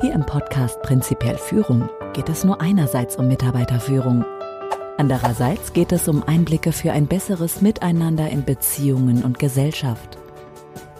[0.00, 4.24] Hier im Podcast Prinzipiell Führung geht es nur einerseits um Mitarbeiterführung.
[4.96, 10.16] Andererseits geht es um Einblicke für ein besseres Miteinander in Beziehungen und Gesellschaft.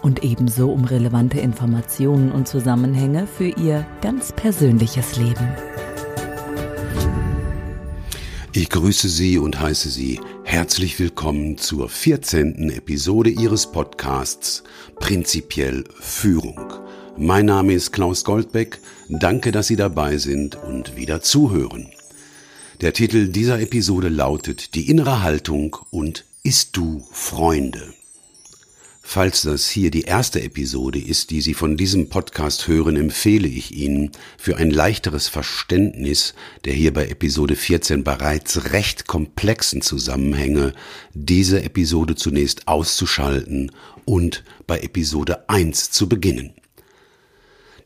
[0.01, 5.47] Und ebenso um relevante Informationen und Zusammenhänge für Ihr ganz persönliches Leben.
[8.51, 12.69] Ich grüße Sie und heiße Sie herzlich willkommen zur 14.
[12.71, 14.63] Episode Ihres Podcasts
[14.99, 16.88] Prinzipiell Führung.
[17.21, 18.79] Mein Name ist Klaus Goldbeck.
[19.09, 21.89] Danke, dass Sie dabei sind und wieder zuhören.
[22.79, 27.93] Der Titel dieser Episode lautet Die innere Haltung und Ist du Freunde?
[29.01, 33.75] Falls das hier die erste Episode ist, die Sie von diesem Podcast hören, empfehle ich
[33.75, 40.73] Ihnen für ein leichteres Verständnis der hier bei Episode 14 bereits recht komplexen Zusammenhänge,
[41.13, 43.73] diese Episode zunächst auszuschalten
[44.05, 46.53] und bei Episode 1 zu beginnen.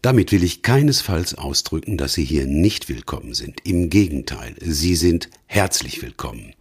[0.03, 3.61] Damit will ich keinesfalls ausdrücken, dass Sie hier nicht willkommen sind.
[3.64, 6.53] Im Gegenteil, Sie sind herzlich willkommen.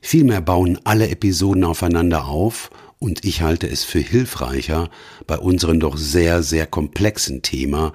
[0.00, 4.88] Vielmehr bauen alle Episoden aufeinander auf und ich halte es für hilfreicher
[5.26, 7.92] bei unserem doch sehr, sehr komplexen Thema,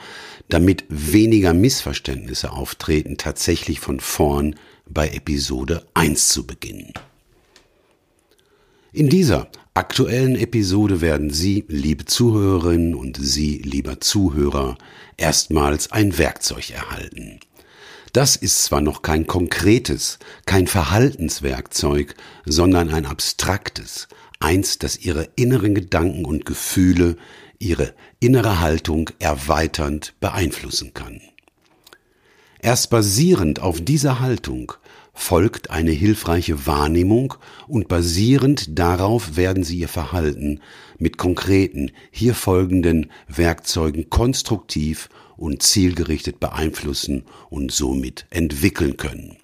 [0.47, 4.55] damit weniger Missverständnisse auftreten, tatsächlich von vorn
[4.87, 6.93] bei Episode 1 zu beginnen.
[8.91, 14.77] In dieser aktuellen Episode werden Sie, liebe Zuhörerinnen und Sie, lieber Zuhörer,
[15.17, 17.39] erstmals ein Werkzeug erhalten.
[18.11, 22.13] Das ist zwar noch kein konkretes, kein Verhaltenswerkzeug,
[22.45, 24.07] sondern ein abstraktes,
[24.39, 27.17] eins, das Ihre inneren Gedanken und Gefühle,
[27.57, 31.21] Ihre innere Haltung erweiternd beeinflussen kann.
[32.61, 34.73] Erst basierend auf dieser Haltung
[35.13, 37.35] folgt eine hilfreiche Wahrnehmung
[37.67, 40.59] und basierend darauf werden Sie Ihr Verhalten
[40.97, 49.37] mit konkreten, hier folgenden Werkzeugen konstruktiv und zielgerichtet beeinflussen und somit entwickeln können.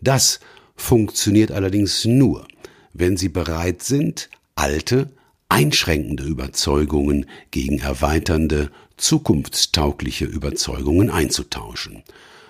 [0.00, 0.40] Das
[0.76, 2.46] funktioniert allerdings nur,
[2.92, 5.10] wenn Sie bereit sind, alte,
[5.48, 12.02] einschränkende Überzeugungen gegen erweiternde, zukunftstaugliche Überzeugungen einzutauschen.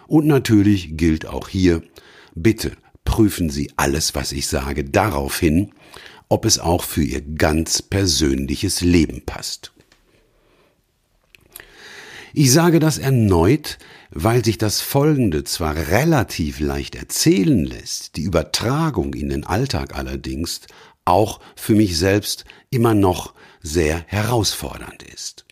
[0.07, 1.83] Und natürlich gilt auch hier,
[2.35, 2.73] Bitte
[3.05, 5.73] prüfen Sie alles, was ich sage, darauf hin,
[6.29, 9.73] ob es auch für Ihr ganz persönliches Leben passt.
[12.33, 13.79] Ich sage das erneut,
[14.11, 20.63] weil sich das Folgende zwar relativ leicht erzählen lässt, die Übertragung in den Alltag allerdings
[21.05, 25.45] auch für mich selbst immer noch sehr herausfordernd ist.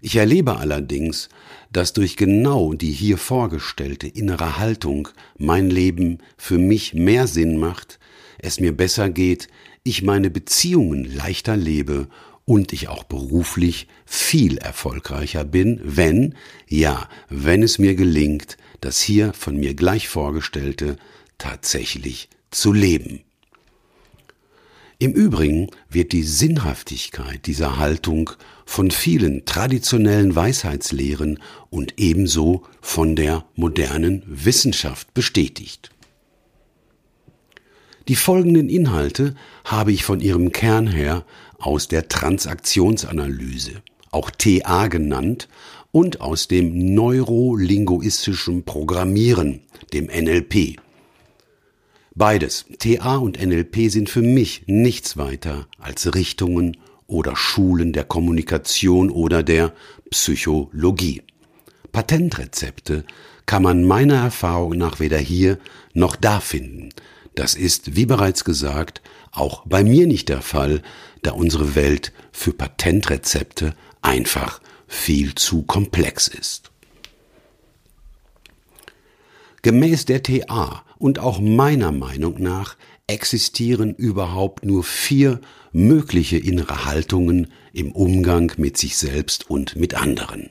[0.00, 1.28] Ich erlebe allerdings,
[1.72, 7.98] dass durch genau die hier vorgestellte innere Haltung mein Leben für mich mehr Sinn macht,
[8.38, 9.48] es mir besser geht,
[9.82, 12.08] ich meine Beziehungen leichter lebe
[12.44, 16.34] und ich auch beruflich viel erfolgreicher bin, wenn,
[16.66, 20.96] ja, wenn es mir gelingt, das hier von mir gleich vorgestellte
[21.36, 23.20] tatsächlich zu leben.
[25.00, 28.30] Im Übrigen wird die Sinnhaftigkeit dieser Haltung
[28.66, 31.38] von vielen traditionellen Weisheitslehren
[31.70, 35.90] und ebenso von der modernen Wissenschaft bestätigt.
[38.08, 41.24] Die folgenden Inhalte habe ich von ihrem Kern her
[41.58, 45.48] aus der Transaktionsanalyse, auch TA genannt,
[45.92, 49.60] und aus dem neurolinguistischen Programmieren,
[49.92, 50.80] dem NLP,
[52.18, 59.08] Beides, TA und NLP, sind für mich nichts weiter als Richtungen oder Schulen der Kommunikation
[59.08, 59.72] oder der
[60.10, 61.22] Psychologie.
[61.92, 63.04] Patentrezepte
[63.46, 65.58] kann man meiner Erfahrung nach weder hier
[65.94, 66.88] noch da finden.
[67.36, 70.82] Das ist, wie bereits gesagt, auch bei mir nicht der Fall,
[71.22, 76.72] da unsere Welt für Patentrezepte einfach viel zu komplex ist.
[79.68, 85.42] Gemäß der TA und auch meiner Meinung nach existieren überhaupt nur vier
[85.72, 90.48] mögliche innere Haltungen im Umgang mit sich selbst und mit anderen.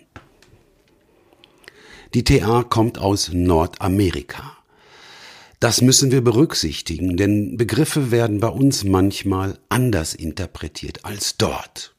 [2.14, 4.56] Die TA kommt aus Nordamerika.
[5.60, 11.96] Das müssen wir berücksichtigen, denn Begriffe werden bei uns manchmal anders interpretiert als dort.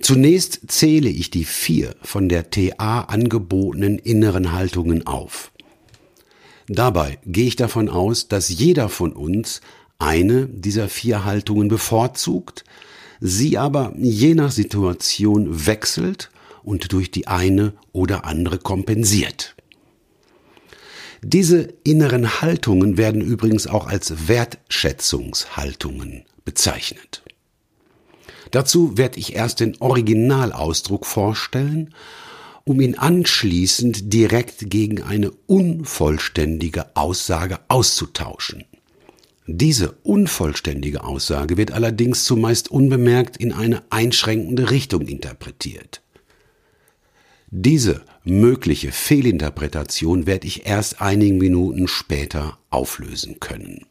[0.00, 5.52] Zunächst zähle ich die vier von der TA angebotenen inneren Haltungen auf.
[6.72, 9.60] Dabei gehe ich davon aus, dass jeder von uns
[9.98, 12.62] eine dieser vier Haltungen bevorzugt,
[13.20, 16.30] sie aber je nach Situation wechselt
[16.62, 19.56] und durch die eine oder andere kompensiert.
[21.22, 27.24] Diese inneren Haltungen werden übrigens auch als Wertschätzungshaltungen bezeichnet.
[28.52, 31.92] Dazu werde ich erst den Originalausdruck vorstellen
[32.64, 38.64] um ihn anschließend direkt gegen eine unvollständige Aussage auszutauschen.
[39.46, 46.02] Diese unvollständige Aussage wird allerdings zumeist unbemerkt in eine einschränkende Richtung interpretiert.
[47.50, 53.86] Diese mögliche Fehlinterpretation werde ich erst einigen Minuten später auflösen können.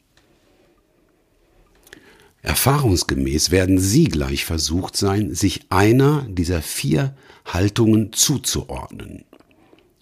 [2.41, 7.15] Erfahrungsgemäß werden Sie gleich versucht sein, sich einer dieser vier
[7.53, 9.25] Haltungen zuzuordnen.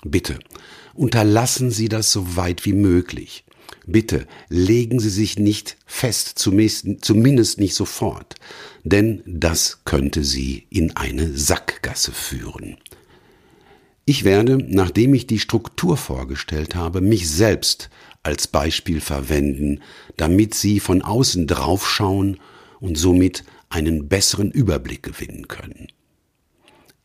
[0.03, 0.39] Bitte,
[0.93, 3.43] unterlassen Sie das so weit wie möglich.
[3.85, 8.35] Bitte legen Sie sich nicht fest, zumindest nicht sofort,
[8.83, 12.77] denn das könnte Sie in eine Sackgasse führen.
[14.05, 17.89] Ich werde, nachdem ich die Struktur vorgestellt habe, mich selbst
[18.23, 19.81] als Beispiel verwenden,
[20.15, 22.39] damit Sie von außen draufschauen
[22.79, 25.87] und somit einen besseren Überblick gewinnen können.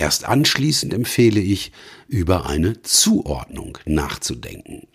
[0.02, 1.70] Erst anschließend empfehle ich,
[2.08, 4.88] über eine Zuordnung nachzudenken.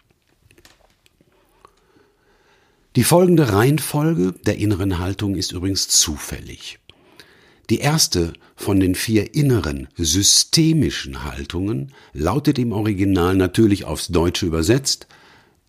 [2.97, 6.79] Die folgende Reihenfolge der inneren Haltung ist übrigens zufällig.
[7.69, 15.07] Die erste von den vier inneren systemischen Haltungen lautet im Original natürlich aufs Deutsche übersetzt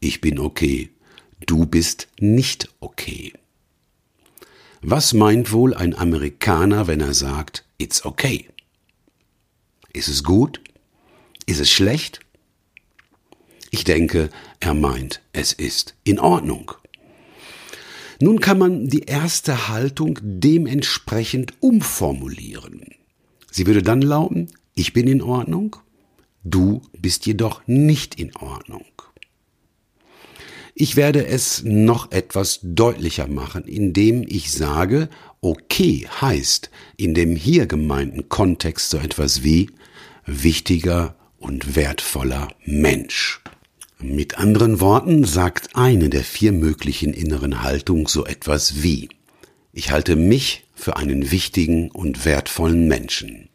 [0.00, 0.90] Ich bin okay,
[1.46, 3.34] du bist nicht okay.
[4.82, 8.48] Was meint wohl ein Amerikaner, wenn er sagt It's okay?
[9.98, 10.60] Ist es gut?
[11.46, 12.20] Ist es schlecht?
[13.72, 14.30] Ich denke,
[14.60, 16.70] er meint, es ist in Ordnung.
[18.20, 22.94] Nun kann man die erste Haltung dementsprechend umformulieren.
[23.50, 25.74] Sie würde dann lauten, ich bin in Ordnung,
[26.44, 28.84] du bist jedoch nicht in Ordnung.
[30.76, 35.08] Ich werde es noch etwas deutlicher machen, indem ich sage,
[35.40, 39.70] okay heißt in dem hier gemeinten Kontext so etwas wie
[40.28, 43.40] wichtiger und wertvoller Mensch.
[43.98, 49.08] Mit anderen Worten sagt eine der vier möglichen inneren Haltungen so etwas wie
[49.72, 53.48] Ich halte mich für einen wichtigen und wertvollen Menschen.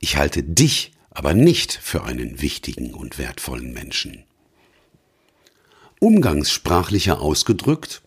[0.00, 4.24] Ich halte dich aber nicht für einen wichtigen und wertvollen Menschen.
[6.00, 8.02] Umgangssprachlicher ausgedrückt,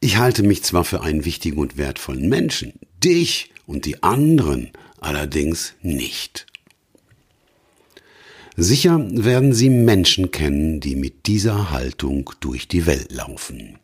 [0.00, 2.72] ich halte mich zwar für einen wichtigen und wertvollen Menschen,
[3.02, 6.45] dich und die anderen allerdings nicht.
[8.58, 13.78] Sicher werden Sie Menschen kennen, die mit dieser Haltung durch die Welt laufen.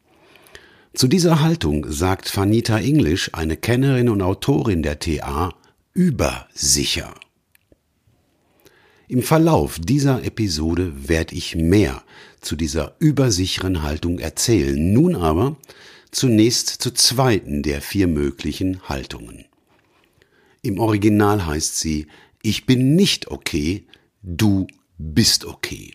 [0.94, 5.54] Zu dieser Haltung sagt Vanita English, eine Kennerin und Autorin der TA,
[5.92, 7.14] übersicher.
[9.08, 12.02] Im Verlauf dieser Episode werde ich mehr
[12.40, 14.92] zu dieser übersicheren Haltung erzählen.
[14.94, 15.56] Nun aber
[16.10, 19.44] zunächst zur zweiten der vier möglichen Haltungen.
[20.62, 22.06] Im Original heißt sie,
[22.42, 23.84] ich bin nicht okay,
[24.22, 24.66] du
[24.98, 25.94] bist okay.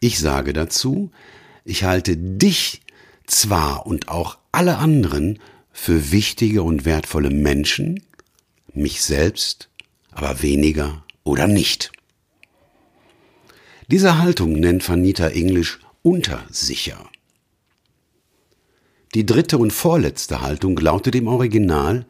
[0.00, 1.10] Ich sage dazu,
[1.64, 2.82] ich halte dich
[3.26, 5.38] zwar und auch alle anderen
[5.72, 8.02] für wichtige und wertvolle Menschen,
[8.72, 9.68] mich selbst
[10.10, 11.92] aber weniger oder nicht.
[13.88, 17.08] Diese Haltung nennt Vanita English untersicher.
[19.14, 22.06] Die dritte und vorletzte Haltung lautet im Original,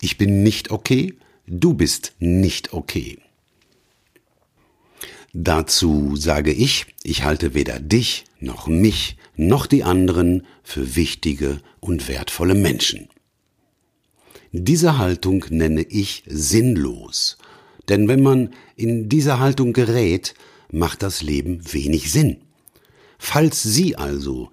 [0.00, 3.18] ich bin nicht okay, du bist nicht okay.
[5.38, 12.08] Dazu sage ich, ich halte weder dich noch mich noch die anderen für wichtige und
[12.08, 13.10] wertvolle Menschen.
[14.50, 17.36] Diese Haltung nenne ich sinnlos,
[17.90, 20.32] denn wenn man in diese Haltung gerät,
[20.72, 22.38] macht das Leben wenig Sinn.
[23.18, 24.48] Falls Sie also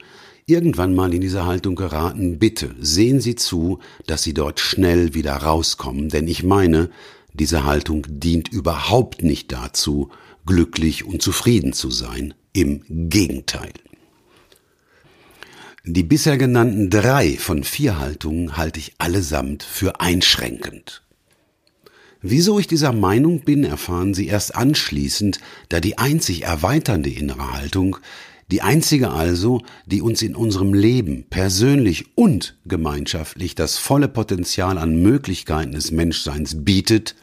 [0.48, 5.38] irgendwann mal in diese Haltung geraten, bitte sehen Sie zu, dass Sie dort schnell wieder
[5.38, 6.90] rauskommen, denn ich meine,
[7.32, 10.12] diese Haltung dient überhaupt nicht dazu,
[10.46, 12.34] glücklich und zufrieden zu sein.
[12.54, 13.74] Im Gegenteil.
[15.86, 21.04] Die bisher genannten drei von vier Haltungen halte ich allesamt für einschränkend.
[22.22, 27.98] Wieso ich dieser Meinung bin, erfahren Sie erst anschließend, da die einzig erweiternde innere Haltung,
[28.50, 35.02] die einzige also, die uns in unserem Leben persönlich und gemeinschaftlich das volle Potenzial an
[35.02, 37.16] Möglichkeiten des Menschseins bietet,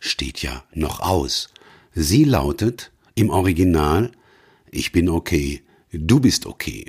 [0.00, 1.48] steht ja noch aus.
[1.98, 4.12] Sie lautet im Original
[4.70, 6.84] Ich bin okay, du bist okay.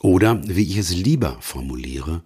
[0.00, 2.22] Oder wie ich es lieber formuliere,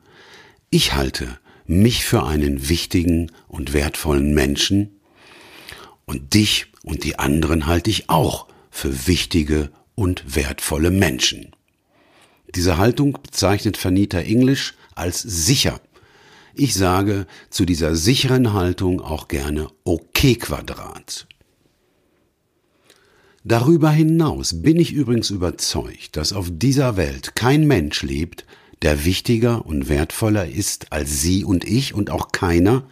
[0.70, 5.00] ich halte mich für einen wichtigen und wertvollen Menschen
[6.04, 11.50] und dich und die anderen halte ich auch für wichtige und wertvolle Menschen.
[12.54, 15.80] Diese Haltung bezeichnet Vanita English als sicher.
[16.54, 21.26] Ich sage zu dieser sicheren Haltung auch gerne OK Quadrat.
[23.48, 28.44] Darüber hinaus bin ich übrigens überzeugt, dass auf dieser Welt kein Mensch lebt,
[28.82, 32.88] der wichtiger und wertvoller ist als Sie und ich und auch keiner,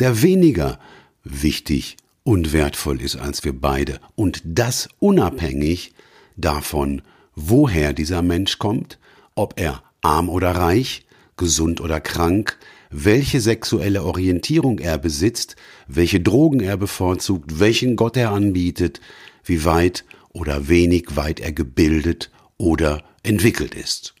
[0.00, 0.80] der weniger
[1.22, 4.00] wichtig und wertvoll ist als wir beide.
[4.16, 5.92] Und das unabhängig
[6.36, 7.02] davon,
[7.36, 8.98] woher dieser Mensch kommt,
[9.36, 12.58] ob er arm oder reich, gesund oder krank,
[12.90, 15.54] welche sexuelle Orientierung er besitzt,
[15.86, 19.00] welche Drogen er bevorzugt, welchen Gott er anbietet,
[19.44, 24.14] wie weit oder wenig weit er gebildet oder entwickelt ist.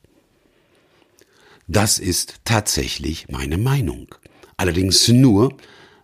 [1.66, 4.14] Das ist tatsächlich meine Meinung.
[4.56, 5.56] Allerdings nur,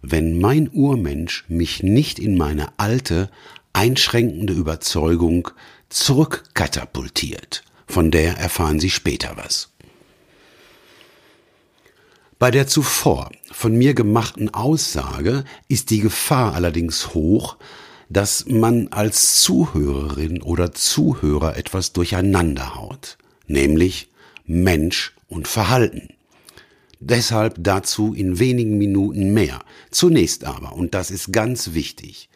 [0.03, 3.31] wenn mein Urmensch mich nicht in meine alte,
[3.73, 5.51] einschränkende Überzeugung
[5.91, 7.63] zurückkatapultiert.
[7.87, 9.69] Von der erfahren Sie später was.
[12.39, 17.59] Bei der zuvor von mir gemachten Aussage ist die Gefahr allerdings hoch,
[18.11, 24.11] dass man als Zuhörerin oder Zuhörer etwas durcheinander haut, nämlich
[24.45, 26.09] Mensch und Verhalten.
[26.99, 29.61] Deshalb dazu in wenigen Minuten mehr.
[29.91, 32.29] Zunächst aber, und das ist ganz wichtig,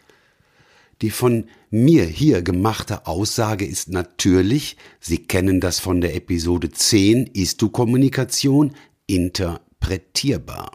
[1.02, 7.26] die von mir hier gemachte Aussage ist natürlich, Sie kennen das von der Episode 10,
[7.26, 8.74] ist du Kommunikation,
[9.06, 10.70] interpretierbar.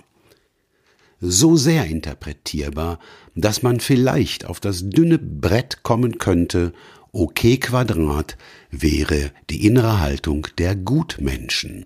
[1.22, 3.00] So sehr interpretierbar,
[3.36, 6.74] dass man vielleicht auf das dünne Brett kommen könnte,
[7.12, 8.38] OK Quadrat
[8.72, 11.84] wäre die innere Haltung der Gutmenschen.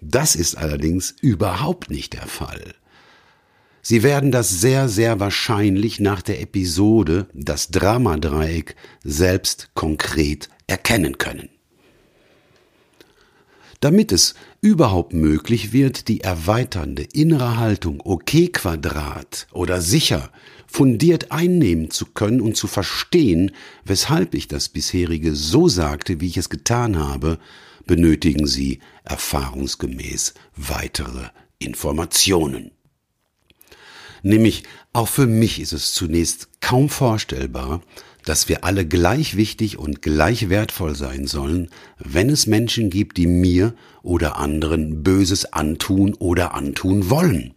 [0.00, 2.74] Das ist allerdings überhaupt nicht der Fall.
[3.80, 11.50] Sie werden das sehr, sehr wahrscheinlich nach der Episode Das Dramadreieck selbst konkret erkennen können.
[13.80, 20.30] Damit es überhaupt möglich wird, die erweiternde innere Haltung OK Quadrat oder sicher
[20.66, 23.50] fundiert einnehmen zu können und zu verstehen,
[23.84, 27.38] weshalb ich das bisherige so sagte, wie ich es getan habe,
[27.86, 31.28] benötigen Sie erfahrungsgemäß weitere
[31.58, 32.70] Informationen.
[34.22, 34.62] Nämlich
[34.94, 37.82] auch für mich ist es zunächst kaum vorstellbar,
[38.24, 43.26] dass wir alle gleich wichtig und gleich wertvoll sein sollen, wenn es Menschen gibt, die
[43.26, 47.54] mir oder anderen Böses antun oder antun wollen.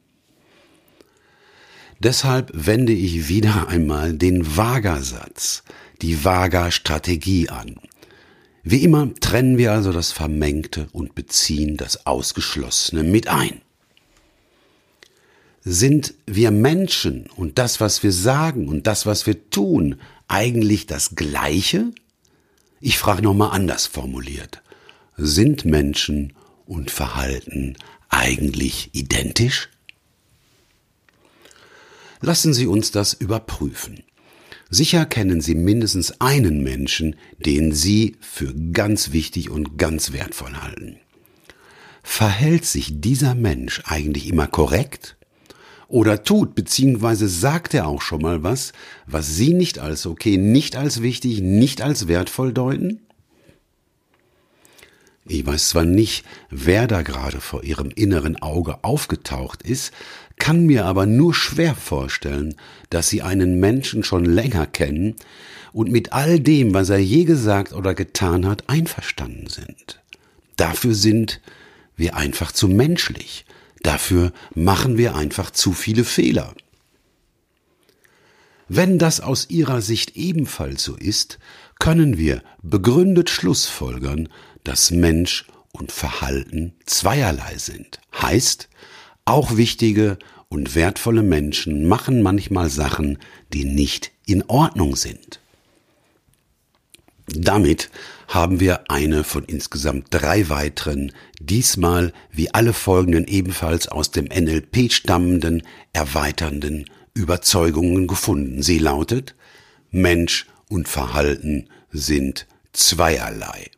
[1.99, 5.63] Deshalb wende ich wieder einmal den Vaga-Satz,
[6.01, 7.77] die Vaga-Strategie an.
[8.63, 13.61] Wie immer trennen wir also das Vermengte und beziehen das Ausgeschlossene mit ein.
[15.63, 19.95] Sind wir Menschen und das, was wir sagen und das, was wir tun,
[20.27, 21.91] eigentlich das Gleiche?
[22.79, 24.61] Ich frage nochmal anders formuliert.
[25.15, 26.33] Sind Menschen
[26.65, 27.75] und Verhalten
[28.09, 29.69] eigentlich identisch?
[32.21, 34.03] Lassen Sie uns das überprüfen.
[34.69, 40.97] Sicher kennen Sie mindestens einen Menschen, den Sie für ganz wichtig und ganz wertvoll halten.
[42.03, 45.16] Verhält sich dieser Mensch eigentlich immer korrekt?
[45.87, 47.27] Oder tut bzw.
[47.27, 48.73] sagt er auch schon mal was,
[49.05, 53.01] was Sie nicht als okay, nicht als wichtig, nicht als wertvoll deuten?
[55.29, 59.91] Ich weiß zwar nicht, wer da gerade vor Ihrem inneren Auge aufgetaucht ist,
[60.37, 62.55] kann mir aber nur schwer vorstellen,
[62.89, 65.15] dass Sie einen Menschen schon länger kennen
[65.73, 70.01] und mit all dem, was er je gesagt oder getan hat, einverstanden sind.
[70.55, 71.41] Dafür sind
[71.95, 73.45] wir einfach zu menschlich.
[73.87, 76.53] Dafür machen wir einfach zu viele Fehler.
[78.67, 81.39] Wenn das aus Ihrer Sicht ebenfalls so ist,
[81.79, 84.27] können wir begründet Schlussfolgern,
[84.65, 88.01] dass Mensch und Verhalten zweierlei sind.
[88.21, 88.67] Heißt,
[89.23, 93.17] auch wichtige und wertvolle Menschen machen manchmal Sachen,
[93.53, 95.39] die nicht in Ordnung sind.
[97.27, 97.89] Damit
[98.27, 104.91] haben wir eine von insgesamt drei weiteren, diesmal wie alle folgenden ebenfalls aus dem NLP
[104.91, 108.61] stammenden, erweiternden Überzeugungen gefunden.
[108.61, 109.33] Sie lautet,
[109.89, 113.71] Mensch und Verhalten sind zweierlei.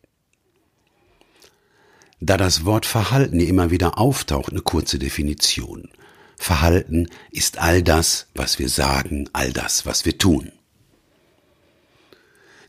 [2.20, 5.90] Da das Wort Verhalten immer wieder auftaucht, eine kurze Definition.
[6.36, 10.52] Verhalten ist all das, was wir sagen, all das, was wir tun.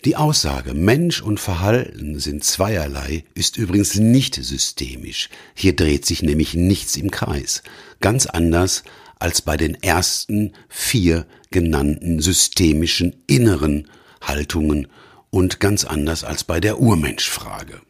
[0.07, 5.29] Die Aussage Mensch und Verhalten sind zweierlei ist übrigens nicht systemisch.
[5.55, 7.63] Hier dreht sich nämlich nichts im Kreis.
[8.01, 8.83] Ganz anders
[9.19, 13.89] als bei den ersten vier genannten systemischen inneren
[14.23, 14.89] Haltungen
[15.29, 17.83] und ganz anders als bei der Urmenschfrage.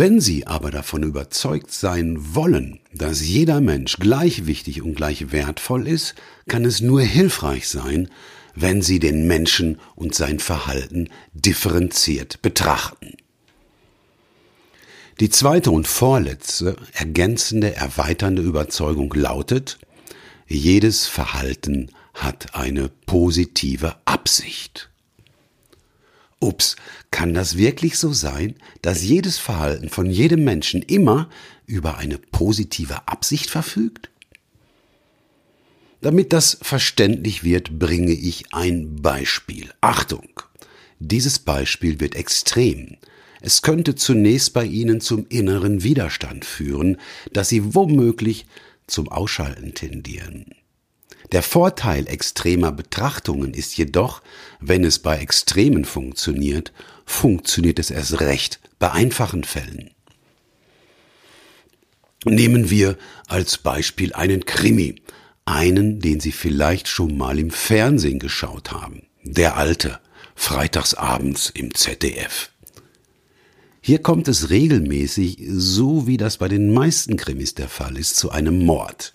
[0.00, 5.86] Wenn Sie aber davon überzeugt sein wollen, dass jeder Mensch gleich wichtig und gleich wertvoll
[5.86, 6.14] ist,
[6.48, 8.08] kann es nur hilfreich sein,
[8.54, 13.18] wenn Sie den Menschen und sein Verhalten differenziert betrachten.
[15.20, 19.78] Die zweite und vorletzte, ergänzende, erweiternde Überzeugung lautet,
[20.46, 24.89] jedes Verhalten hat eine positive Absicht.
[26.40, 26.76] Ups,
[27.10, 31.28] kann das wirklich so sein, dass jedes Verhalten von jedem Menschen immer
[31.66, 34.10] über eine positive Absicht verfügt?
[36.00, 39.70] Damit das verständlich wird, bringe ich ein Beispiel.
[39.82, 40.42] Achtung!
[40.98, 42.96] Dieses Beispiel wird extrem.
[43.42, 46.98] Es könnte zunächst bei Ihnen zum inneren Widerstand führen,
[47.32, 48.46] dass Sie womöglich
[48.86, 50.54] zum Ausschalten tendieren.
[51.32, 54.20] Der Vorteil extremer Betrachtungen ist jedoch,
[54.60, 56.72] wenn es bei Extremen funktioniert,
[57.06, 59.90] funktioniert es erst recht bei einfachen Fällen.
[62.24, 64.96] Nehmen wir als Beispiel einen Krimi,
[65.44, 69.06] einen, den Sie vielleicht schon mal im Fernsehen geschaut haben.
[69.22, 70.00] Der alte,
[70.34, 72.50] freitagsabends im ZDF.
[73.80, 78.30] Hier kommt es regelmäßig, so wie das bei den meisten Krimis der Fall ist, zu
[78.30, 79.14] einem Mord.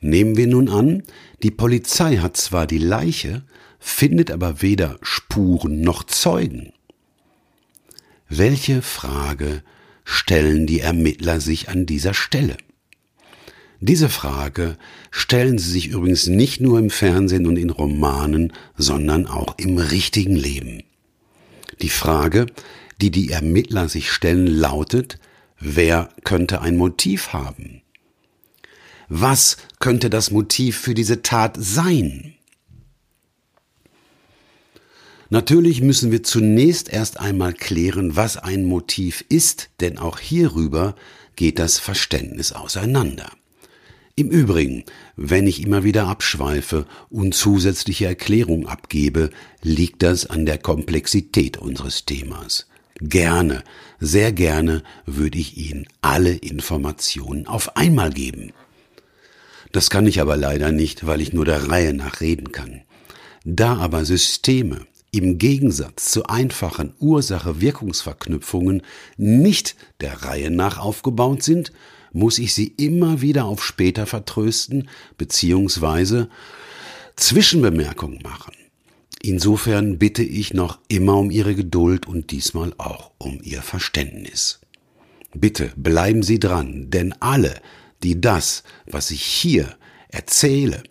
[0.00, 1.02] Nehmen wir nun an,
[1.42, 3.42] die Polizei hat zwar die Leiche,
[3.78, 6.72] findet aber weder Spuren noch Zeugen.
[8.28, 9.62] Welche Frage
[10.04, 12.56] stellen die Ermittler sich an dieser Stelle?
[13.80, 14.76] Diese Frage
[15.10, 20.36] stellen sie sich übrigens nicht nur im Fernsehen und in Romanen, sondern auch im richtigen
[20.36, 20.82] Leben.
[21.80, 22.46] Die Frage,
[23.00, 25.18] die die Ermittler sich stellen, lautet,
[25.58, 27.79] wer könnte ein Motiv haben?
[29.12, 32.34] Was könnte das Motiv für diese Tat sein?
[35.30, 40.94] Natürlich müssen wir zunächst erst einmal klären, was ein Motiv ist, denn auch hierüber
[41.34, 43.32] geht das Verständnis auseinander.
[44.14, 44.84] Im Übrigen,
[45.16, 49.30] wenn ich immer wieder abschweife und zusätzliche Erklärungen abgebe,
[49.62, 52.68] liegt das an der Komplexität unseres Themas.
[53.00, 53.64] Gerne,
[53.98, 58.52] sehr gerne würde ich Ihnen alle Informationen auf einmal geben.
[59.72, 62.82] Das kann ich aber leider nicht, weil ich nur der Reihe nach reden kann.
[63.44, 68.82] Da aber Systeme im Gegensatz zu einfachen Ursache-Wirkungsverknüpfungen
[69.16, 71.72] nicht der Reihe nach aufgebaut sind,
[72.12, 76.28] muss ich sie immer wieder auf später vertrösten beziehungsweise
[77.16, 78.54] Zwischenbemerkungen machen.
[79.22, 84.60] Insofern bitte ich noch immer um Ihre Geduld und diesmal auch um Ihr Verständnis.
[85.34, 87.60] Bitte bleiben Sie dran, denn alle,
[88.02, 89.76] die das, was ich hier
[90.08, 90.82] erzähle,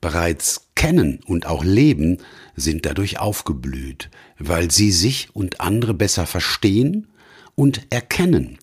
[0.00, 2.18] bereits kennen und auch leben,
[2.56, 7.08] sind dadurch aufgeblüht, weil sie sich und andere besser verstehen
[7.54, 8.58] und erkennen,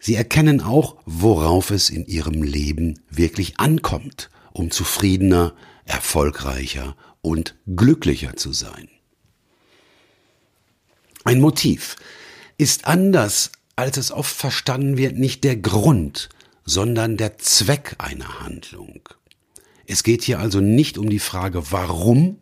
[0.00, 5.54] Sie erkennen auch, worauf es in ihrem Leben wirklich ankommt, um zufriedener,
[5.84, 8.88] erfolgreicher und glücklicher zu sein.
[11.24, 11.96] Ein Motiv
[12.56, 16.30] ist anders, als es oft verstanden wird, nicht der Grund,
[16.64, 19.08] sondern der Zweck einer Handlung.
[19.86, 22.38] Es geht hier also nicht um die Frage warum,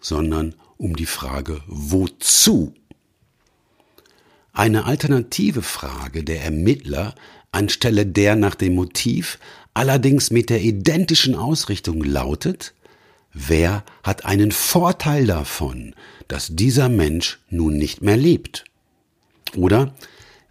[0.00, 2.74] sondern um die Frage wozu
[4.56, 7.14] eine alternative Frage der Ermittler
[7.52, 9.38] anstelle der nach dem Motiv,
[9.74, 12.72] allerdings mit der identischen Ausrichtung lautet,
[13.34, 15.94] wer hat einen Vorteil davon,
[16.28, 18.64] dass dieser Mensch nun nicht mehr lebt?
[19.54, 19.94] Oder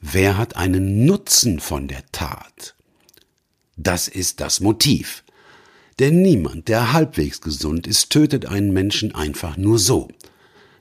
[0.01, 2.74] wer hat einen Nutzen von der Tat?
[3.77, 5.23] Das ist das Motiv.
[5.99, 10.09] Denn niemand, der halbwegs gesund ist, tötet einen Menschen einfach nur so.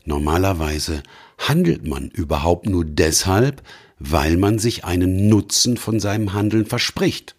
[0.04, 1.02] Normalerweise
[1.38, 3.62] handelt man überhaupt nur deshalb,
[3.98, 7.36] weil man sich einen Nutzen von seinem Handeln verspricht.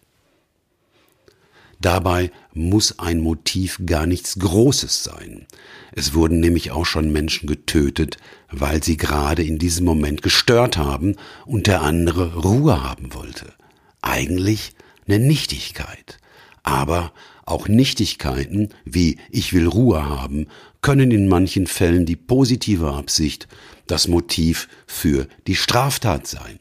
[1.80, 5.46] Dabei muss ein Motiv gar nichts Großes sein.
[5.92, 8.16] Es wurden nämlich auch schon Menschen getötet,
[8.50, 13.52] weil sie gerade in diesem Moment gestört haben und der andere Ruhe haben wollte.
[14.00, 14.75] Eigentlich
[15.06, 16.18] eine Nichtigkeit.
[16.62, 17.12] Aber
[17.44, 20.48] auch Nichtigkeiten wie ich will Ruhe haben
[20.82, 23.48] können in manchen Fällen die positive Absicht
[23.86, 26.58] das Motiv für die Straftat sein.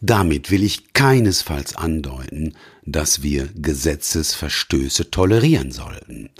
[0.00, 6.30] Damit will ich keinesfalls andeuten, dass wir Gesetzesverstöße tolerieren sollten.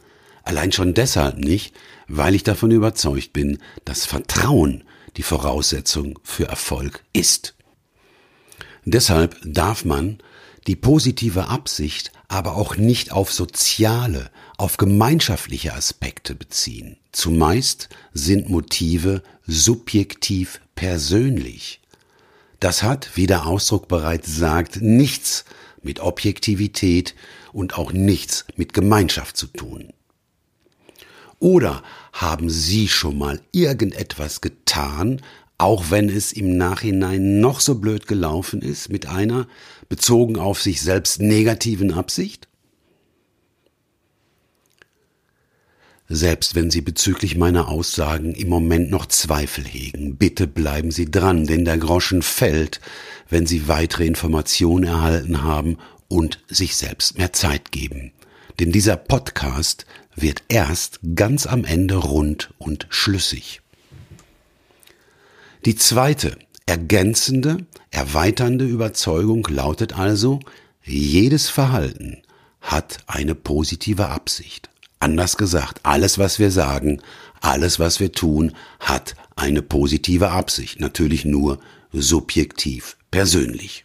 [0.44, 1.74] Allein schon deshalb nicht,
[2.06, 4.84] weil ich davon überzeugt bin, dass Vertrauen
[5.16, 7.54] die Voraussetzung für Erfolg ist.
[8.90, 10.16] Deshalb darf man
[10.66, 16.96] die positive Absicht aber auch nicht auf soziale, auf gemeinschaftliche Aspekte beziehen.
[17.12, 21.82] Zumeist sind Motive subjektiv persönlich.
[22.60, 25.44] Das hat, wie der Ausdruck bereits sagt, nichts
[25.82, 27.14] mit Objektivität
[27.52, 29.92] und auch nichts mit Gemeinschaft zu tun.
[31.40, 35.22] Oder haben Sie schon mal irgendetwas getan,
[35.58, 39.48] auch wenn es im Nachhinein noch so blöd gelaufen ist, mit einer,
[39.88, 42.48] bezogen auf sich selbst negativen Absicht?
[46.10, 51.46] Selbst wenn Sie bezüglich meiner Aussagen im Moment noch Zweifel hegen, bitte bleiben Sie dran,
[51.46, 52.80] denn der Groschen fällt,
[53.28, 55.76] wenn Sie weitere Informationen erhalten haben
[56.08, 58.12] und sich selbst mehr Zeit geben.
[58.58, 59.84] Denn dieser Podcast
[60.16, 63.60] wird erst ganz am Ende rund und schlüssig.
[65.68, 67.58] Die zweite, ergänzende,
[67.90, 70.40] erweiternde Überzeugung lautet also,
[70.82, 72.22] jedes Verhalten
[72.62, 74.70] hat eine positive Absicht.
[74.98, 77.02] Anders gesagt, alles, was wir sagen,
[77.42, 80.80] alles, was wir tun, hat eine positive Absicht.
[80.80, 81.58] Natürlich nur
[81.92, 83.84] subjektiv, persönlich.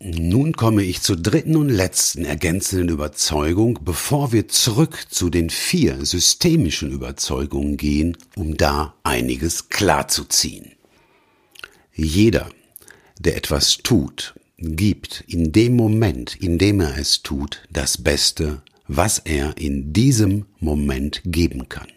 [0.00, 6.04] Nun komme ich zur dritten und letzten ergänzenden Überzeugung, bevor wir zurück zu den vier
[6.04, 10.72] systemischen Überzeugungen gehen, um da einiges klarzuziehen.
[11.94, 12.48] Jeder,
[13.18, 19.18] der etwas tut, gibt in dem Moment, in dem er es tut, das Beste, was
[19.18, 21.88] er in diesem Moment geben kann.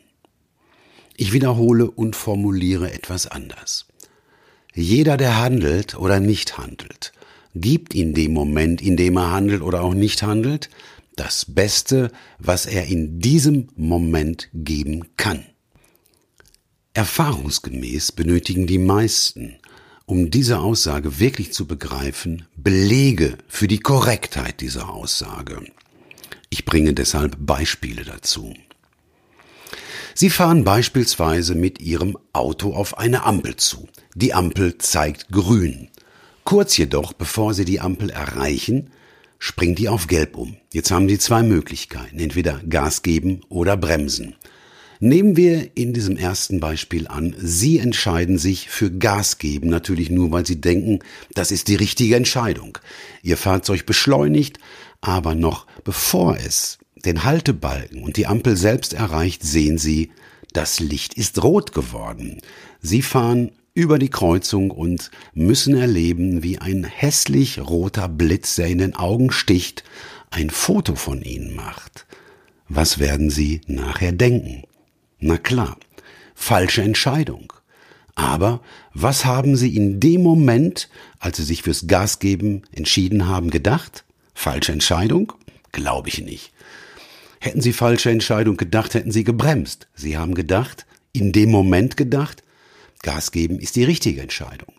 [1.16, 3.88] Ich wiederhole und formuliere etwas anders.
[4.74, 7.12] Jeder, der handelt oder nicht handelt,
[7.56, 10.70] gibt in dem Moment, in dem er handelt oder auch nicht handelt,
[11.16, 15.44] das Beste, was er in diesem Moment geben kann.
[16.94, 19.58] Erfahrungsgemäß benötigen die meisten,
[20.06, 25.62] um diese Aussage wirklich zu begreifen, Belege für die Korrektheit dieser Aussage.
[26.50, 28.54] Ich bringe deshalb Beispiele dazu.
[30.14, 33.88] Sie fahren beispielsweise mit Ihrem Auto auf eine Ampel zu.
[34.16, 35.90] Die Ampel zeigt grün.
[36.48, 38.90] Kurz jedoch, bevor Sie die Ampel erreichen,
[39.38, 40.56] springt die auf Gelb um.
[40.72, 44.34] Jetzt haben Sie zwei Möglichkeiten, entweder Gas geben oder bremsen.
[45.02, 50.32] Nehmen wir in diesem ersten Beispiel an, Sie entscheiden sich für Gas geben, natürlich nur,
[50.32, 51.00] weil Sie denken,
[51.34, 52.78] das ist die richtige Entscheidung.
[53.24, 54.58] Ihr Fahrzeug beschleunigt,
[55.02, 60.12] aber noch bevor es den Haltebalken und die Ampel selbst erreicht, sehen Sie,
[60.54, 62.40] das Licht ist rot geworden.
[62.80, 68.80] Sie fahren über die Kreuzung und müssen erleben, wie ein hässlich roter Blitz, der in
[68.80, 69.84] den Augen sticht,
[70.32, 72.08] ein Foto von ihnen macht.
[72.68, 74.64] Was werden sie nachher denken?
[75.20, 75.78] Na klar,
[76.34, 77.54] falsche Entscheidung.
[78.16, 78.62] Aber
[78.96, 84.06] was haben sie in dem Moment, als sie sich fürs Gas geben entschieden haben, gedacht?
[84.34, 85.34] Falsche Entscheidung?
[85.72, 86.52] Glaube ich nicht.
[87.40, 89.88] Hätten sie falsche Entscheidung gedacht, hätten sie gebremst.
[89.94, 92.42] Sie haben gedacht, in dem Moment gedacht,
[93.02, 94.74] Gas geben ist die richtige Entscheidung.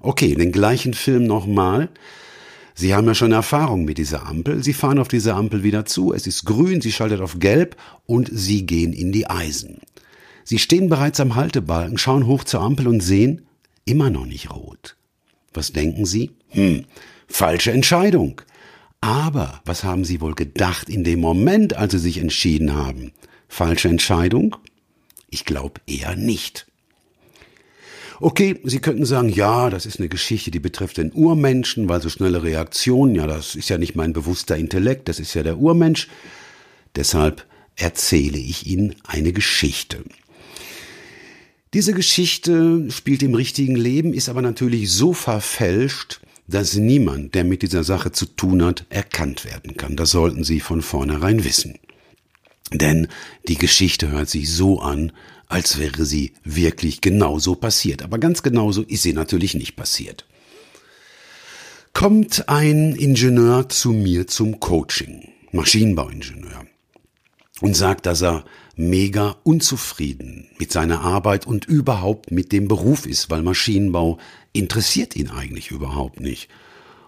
[0.00, 1.88] Okay, den gleichen Film nochmal.
[2.74, 4.64] Sie haben ja schon Erfahrung mit dieser Ampel.
[4.64, 6.12] Sie fahren auf diese Ampel wieder zu.
[6.12, 9.78] Es ist grün, sie schaltet auf gelb und sie gehen in die Eisen.
[10.44, 13.46] Sie stehen bereits am Haltebalken, schauen hoch zur Ampel und sehen
[13.84, 14.96] immer noch nicht rot.
[15.54, 16.32] Was denken Sie?
[16.48, 16.86] Hm,
[17.28, 18.40] falsche Entscheidung.
[19.00, 23.12] Aber was haben Sie wohl gedacht in dem Moment, als Sie sich entschieden haben?
[23.48, 24.56] Falsche Entscheidung?
[25.28, 26.66] Ich glaube eher nicht.
[28.24, 32.08] Okay, Sie könnten sagen, ja, das ist eine Geschichte, die betrifft den Urmenschen, weil so
[32.08, 36.06] schnelle Reaktionen, ja, das ist ja nicht mein bewusster Intellekt, das ist ja der Urmensch.
[36.94, 40.04] Deshalb erzähle ich Ihnen eine Geschichte.
[41.74, 47.62] Diese Geschichte spielt im richtigen Leben, ist aber natürlich so verfälscht, dass niemand, der mit
[47.62, 49.96] dieser Sache zu tun hat, erkannt werden kann.
[49.96, 51.80] Das sollten Sie von vornherein wissen.
[52.72, 53.08] Denn
[53.48, 55.10] die Geschichte hört sich so an,
[55.52, 58.02] als wäre sie wirklich genauso passiert.
[58.02, 60.26] Aber ganz genauso ist sie natürlich nicht passiert.
[61.92, 66.64] Kommt ein Ingenieur zu mir zum Coaching, Maschinenbauingenieur,
[67.60, 73.28] und sagt, dass er mega unzufrieden mit seiner Arbeit und überhaupt mit dem Beruf ist,
[73.28, 74.16] weil Maschinenbau
[74.54, 76.48] interessiert ihn eigentlich überhaupt nicht.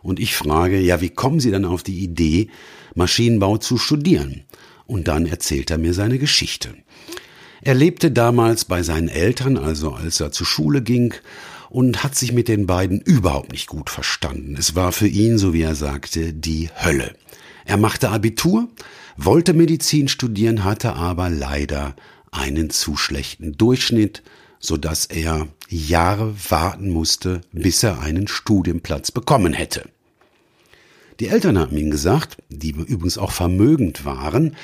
[0.03, 2.49] Und ich frage, ja, wie kommen Sie dann auf die Idee,
[2.95, 4.45] Maschinenbau zu studieren?
[4.87, 6.75] Und dann erzählt er mir seine Geschichte.
[7.65, 11.15] Er lebte damals bei seinen Eltern, also als er zur Schule ging,
[11.71, 14.55] und hat sich mit den beiden überhaupt nicht gut verstanden.
[14.59, 17.17] Es war für ihn, so wie er sagte, die Hölle.
[17.65, 18.69] Er machte Abitur,
[19.17, 21.97] wollte Medizin studieren, hatte aber leider
[22.31, 24.23] einen zu schlechten Durchschnitt,
[24.59, 29.89] so dass er Jahre warten musste, bis er einen Studienplatz bekommen hätte.
[31.19, 34.55] Die Eltern haben ihm gesagt, die übrigens auch vermögend waren,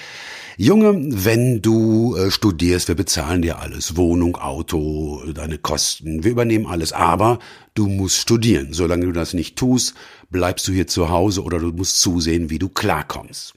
[0.63, 0.93] Junge,
[1.25, 6.93] wenn du äh, studierst, wir bezahlen dir alles, Wohnung, Auto, deine Kosten, wir übernehmen alles,
[6.93, 7.39] aber
[7.73, 8.75] du musst studieren.
[8.75, 9.95] Solange du das nicht tust,
[10.29, 13.55] bleibst du hier zu Hause oder du musst zusehen, wie du klarkommst.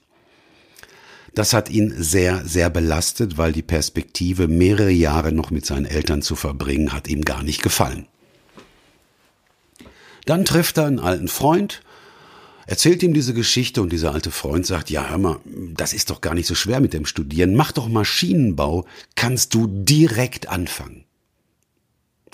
[1.35, 6.21] Das hat ihn sehr, sehr belastet, weil die Perspektive, mehrere Jahre noch mit seinen Eltern
[6.21, 8.07] zu verbringen, hat ihm gar nicht gefallen.
[10.25, 11.81] Dann trifft er einen alten Freund,
[12.67, 16.21] erzählt ihm diese Geschichte und dieser alte Freund sagt, ja, hör mal, das ist doch
[16.21, 17.55] gar nicht so schwer mit dem Studieren.
[17.55, 21.05] Mach doch Maschinenbau, kannst du direkt anfangen.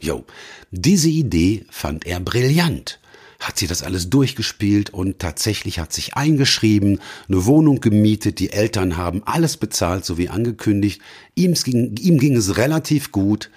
[0.01, 0.25] Jo,
[0.71, 2.99] diese Idee fand er brillant.
[3.39, 8.97] Hat sie das alles durchgespielt und tatsächlich hat sich eingeschrieben, eine Wohnung gemietet, die Eltern
[8.97, 11.01] haben alles bezahlt, so wie angekündigt.
[11.35, 13.49] Ihm ging, ihm ging es relativ gut.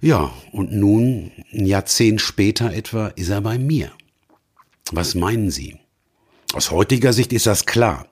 [0.00, 3.90] Ja, und nun, ein Jahrzehnt später etwa, ist er bei mir.
[4.92, 5.76] Was meinen Sie?
[6.54, 8.08] Aus heutiger Sicht ist das klar.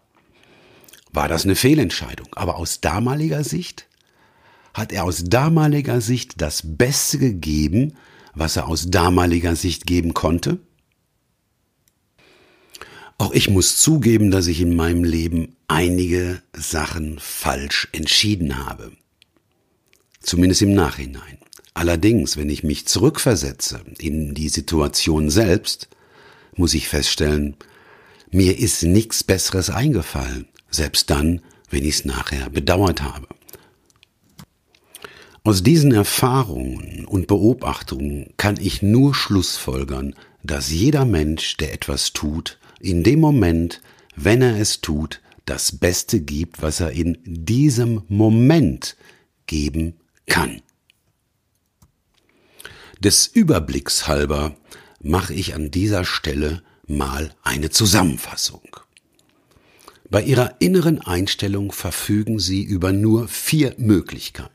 [1.13, 2.29] War das eine Fehlentscheidung?
[2.33, 3.89] Aber aus damaliger Sicht?
[4.75, 7.95] Hat er aus damaliger Sicht das Beste gegeben,
[8.35, 10.59] was er aus damaliger Sicht geben konnte?
[13.19, 18.93] Auch ich muss zugeben, dass ich in meinem Leben einige Sachen falsch entschieden habe.
[20.21, 21.39] Zumindest im Nachhinein.
[21.73, 25.89] Allerdings, wenn ich mich zurückversetze in die Situation selbst,
[26.57, 27.57] muss ich feststellen,
[28.31, 33.29] mir ist nichts Besseres eingefallen, selbst dann, wenn ich es nachher bedauert habe.
[35.45, 42.59] Aus diesen Erfahrungen und Beobachtungen kann ich nur Schlussfolgern, dass jeder Mensch, der etwas tut,
[42.81, 43.81] in dem Moment,
[44.17, 48.97] wenn er es tut, das Beste gibt, was er in diesem Moment
[49.47, 49.95] geben
[50.27, 50.63] kann.
[52.99, 54.57] Des Überblicks halber
[55.01, 58.77] mache ich an dieser Stelle mal eine Zusammenfassung.
[60.09, 64.55] Bei Ihrer inneren Einstellung verfügen Sie über nur vier Möglichkeiten.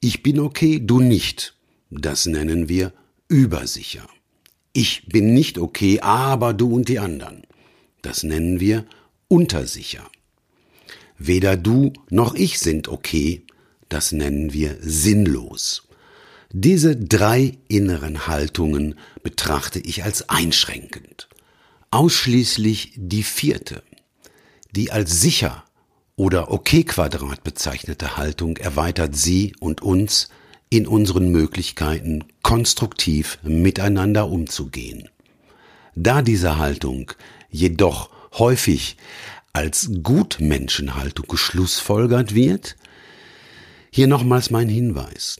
[0.00, 1.54] Ich bin okay, du nicht.
[1.90, 2.92] Das nennen wir
[3.28, 4.06] übersicher.
[4.72, 7.42] Ich bin nicht okay, aber du und die anderen.
[8.02, 8.84] Das nennen wir
[9.28, 10.10] untersicher.
[11.18, 13.44] Weder du noch ich sind okay.
[13.88, 15.88] Das nennen wir sinnlos.
[16.54, 21.30] Diese drei inneren Haltungen betrachte ich als einschränkend.
[21.90, 23.82] Ausschließlich die vierte,
[24.70, 25.64] die als sicher
[26.14, 30.28] oder okay-Quadrat bezeichnete Haltung erweitert sie und uns
[30.68, 35.08] in unseren Möglichkeiten, konstruktiv miteinander umzugehen.
[35.94, 37.12] Da diese Haltung
[37.50, 38.98] jedoch häufig
[39.54, 42.76] als Gutmenschenhaltung geschlussfolgert wird,
[43.90, 45.38] hier nochmals mein Hinweis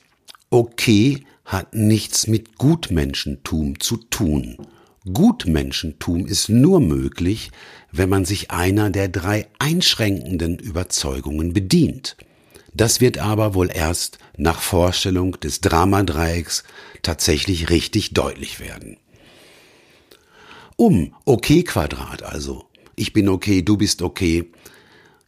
[0.52, 4.58] okay hat nichts mit Gutmenschentum zu tun.
[5.12, 7.50] Gutmenschentum ist nur möglich,
[7.90, 12.16] wenn man sich einer der drei einschränkenden Überzeugungen bedient.
[12.74, 16.62] Das wird aber wohl erst nach Vorstellung des Dramadreiecks
[17.02, 18.98] tatsächlich richtig deutlich werden.
[20.76, 24.50] Um okay Quadrat also, ich bin okay, du bist okay,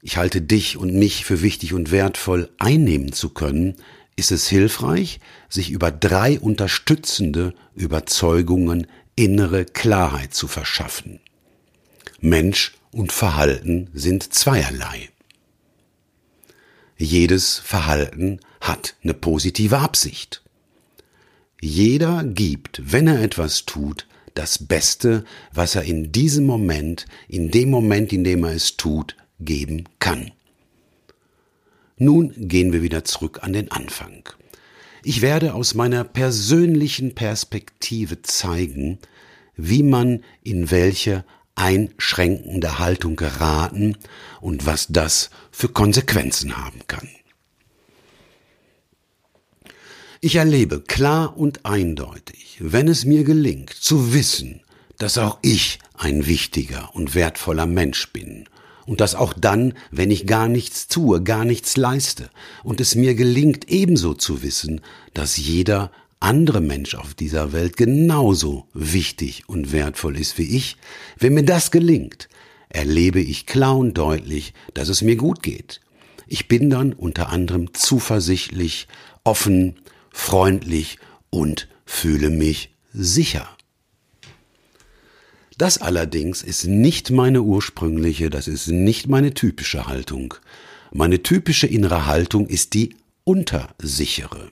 [0.01, 3.77] ich halte dich und mich für wichtig und wertvoll einnehmen zu können,
[4.17, 11.21] ist es hilfreich, sich über drei unterstützende Überzeugungen innere Klarheit zu verschaffen.
[12.21, 15.11] Mensch und Verhalten sind zweierlei.
[16.97, 20.43] Jedes Verhalten hat eine positive Absicht.
[21.61, 27.71] Jeder gibt, wenn er etwas tut, das Beste, was er in diesem Moment, in dem
[27.71, 30.33] Moment, in dem er es tut, geben kann.
[32.05, 34.29] Nun gehen wir wieder zurück an den Anfang.
[35.05, 38.99] Ich werde aus meiner persönlichen Perspektive zeigen,
[39.57, 43.97] wie man in welche einschränkende Haltung geraten
[44.43, 47.09] und was das für Konsequenzen haben kann.
[50.21, 54.61] Ich erlebe klar und eindeutig, wenn es mir gelingt zu wissen,
[54.99, 58.47] dass auch ich ein wichtiger und wertvoller Mensch bin
[58.87, 62.31] und das auch dann, wenn ich gar nichts tue, gar nichts leiste.
[62.63, 64.81] Und es mir gelingt ebenso zu wissen,
[65.13, 70.77] dass jeder andere Mensch auf dieser Welt genauso wichtig und wertvoll ist wie ich.
[71.19, 72.29] Wenn mir das gelingt,
[72.69, 75.81] erlebe ich klar und deutlich, dass es mir gut geht.
[76.27, 78.89] Ich bin dann unter anderem zuversichtlich,
[79.23, 79.77] offen,
[80.11, 80.99] freundlich
[81.31, 83.49] und fühle mich sicher.
[85.59, 90.35] Das allerdings ist nicht meine ursprüngliche, das ist nicht meine typische Haltung.
[90.93, 94.51] Meine typische innere Haltung ist die untersichere.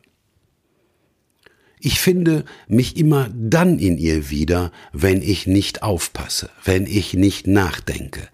[1.81, 7.49] Ich finde mich immer dann in ihr wieder, wenn ich nicht aufpasse, wenn ich nicht
[7.49, 8.29] nachdenke.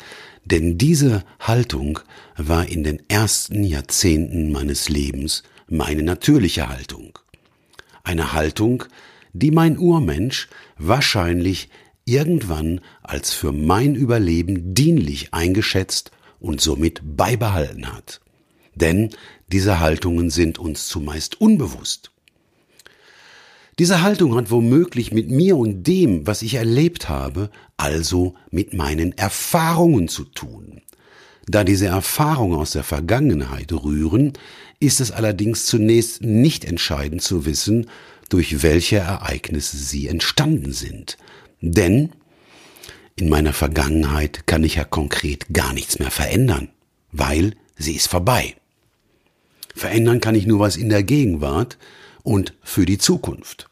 [0.45, 2.01] Denn diese Haltung
[2.37, 7.19] war in den ersten Jahrzehnten meines Lebens meine natürliche Haltung.
[8.05, 8.85] Eine Haltung,
[9.33, 11.71] die mein Urmensch wahrscheinlich
[12.09, 18.21] irgendwann als für mein Überleben dienlich eingeschätzt und somit beibehalten hat.
[18.75, 19.11] Denn
[19.53, 22.11] diese Haltungen sind uns zumeist unbewusst.
[23.79, 29.17] Diese Haltung hat womöglich mit mir und dem, was ich erlebt habe, also mit meinen
[29.17, 30.83] Erfahrungen zu tun.
[31.47, 34.33] Da diese Erfahrungen aus der Vergangenheit rühren,
[34.81, 37.87] ist es allerdings zunächst nicht entscheidend zu wissen,
[38.29, 41.17] durch welche Ereignisse sie entstanden sind.
[41.61, 42.11] Denn
[43.17, 46.69] in meiner Vergangenheit kann ich ja konkret gar nichts mehr verändern,
[47.11, 48.55] weil sie ist vorbei.
[49.75, 51.79] Verändern kann ich nur was in der Gegenwart
[52.23, 53.69] und für die Zukunft.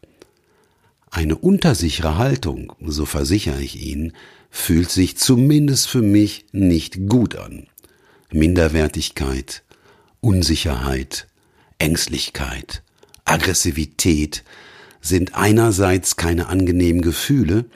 [1.11, 4.13] Eine untersichere Haltung, so versichere ich Ihnen,
[4.51, 7.69] fühlt sich zumindest für mich nicht gut an.
[8.33, 9.63] Minderwertigkeit,
[10.21, 11.27] Unsicherheit,
[11.79, 12.83] Ängstlichkeit,
[13.25, 14.45] Aggressivität
[15.07, 17.67] sind einerseits keine angenehmen Gefühle,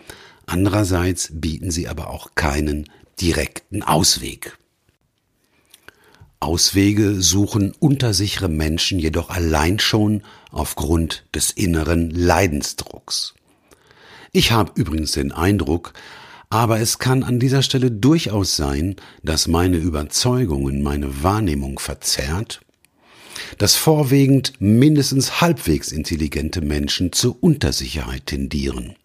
[0.47, 2.89] andererseits bieten sie aber auch keinen
[3.21, 4.57] direkten Ausweg.
[6.41, 13.35] Auswege suchen untersichere Menschen jedoch allein schon aufgrund des inneren Leidensdrucks.
[14.33, 15.93] Ich habe übrigens den Eindruck,
[16.49, 22.61] aber es kann an dieser Stelle durchaus sein, dass meine Überzeugungen meine Wahrnehmung verzerrt,
[23.59, 28.97] dass vorwiegend mindestens halbwegs intelligente Menschen zur Untersicherheit tendieren.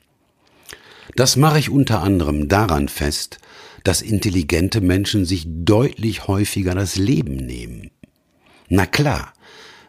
[1.16, 3.40] Das mache ich unter anderem daran fest,
[3.84, 7.92] dass intelligente Menschen sich deutlich häufiger das Leben nehmen.
[8.68, 9.34] Na klar,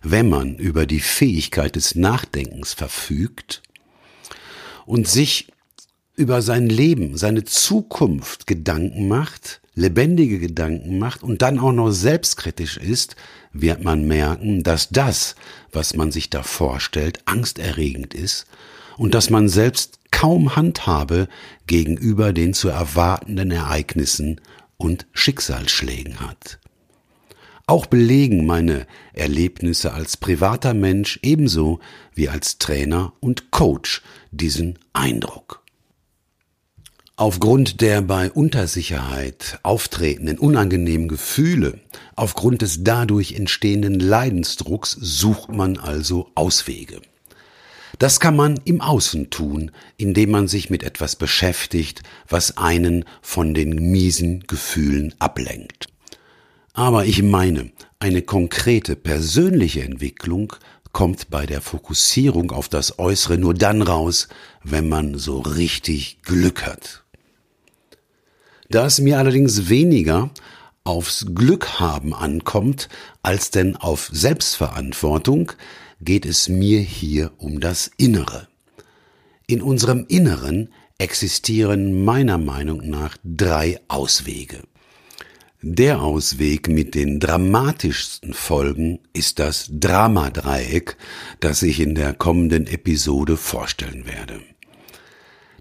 [0.03, 3.62] wenn man über die Fähigkeit des Nachdenkens verfügt
[4.85, 5.49] und sich
[6.14, 12.79] über sein Leben, seine Zukunft Gedanken macht, lebendige Gedanken macht und dann auch noch selbstkritisch
[12.79, 13.15] ist,
[13.53, 15.37] wird man merken, dass das,
[15.71, 18.47] was man sich da vorstellt, angsterregend ist
[18.97, 21.29] und dass man selbst kaum Handhabe
[21.67, 24.41] gegenüber den zu erwartenden Ereignissen
[24.79, 26.59] und Schicksalsschlägen hat.
[27.67, 31.81] Auch belegen meine Erlebnisse als privater Mensch ebenso
[32.15, 35.65] wie als Trainer und Coach diesen Eindruck.
[37.18, 41.81] Aufgrund der bei Untersicherheit auftretenden unangenehmen Gefühle,
[42.14, 47.00] aufgrund des dadurch entstehenden Leidensdrucks sucht man also Auswege.
[47.98, 53.55] Das kann man im Außen tun, indem man sich mit etwas beschäftigt, was einen von
[53.55, 55.87] den miesen Gefühlen ablenkt.
[56.74, 60.52] Aber ich meine, eine konkrete persönliche Entwicklung
[60.92, 64.29] kommt bei der Fokussierung auf das Äußere nur dann raus,
[64.62, 67.06] wenn man so richtig Glück hat.
[68.68, 70.31] Da es mir allerdings weniger
[70.85, 72.88] aufs Glück haben ankommt,
[73.22, 75.52] als denn auf Selbstverantwortung,
[76.00, 78.48] geht es mir hier um das Innere.
[79.46, 84.62] In unserem Inneren existieren meiner Meinung nach drei Auswege.
[85.62, 90.96] Der Ausweg mit den dramatischsten Folgen ist das Dramadreieck,
[91.40, 94.40] das ich in der kommenden Episode vorstellen werde.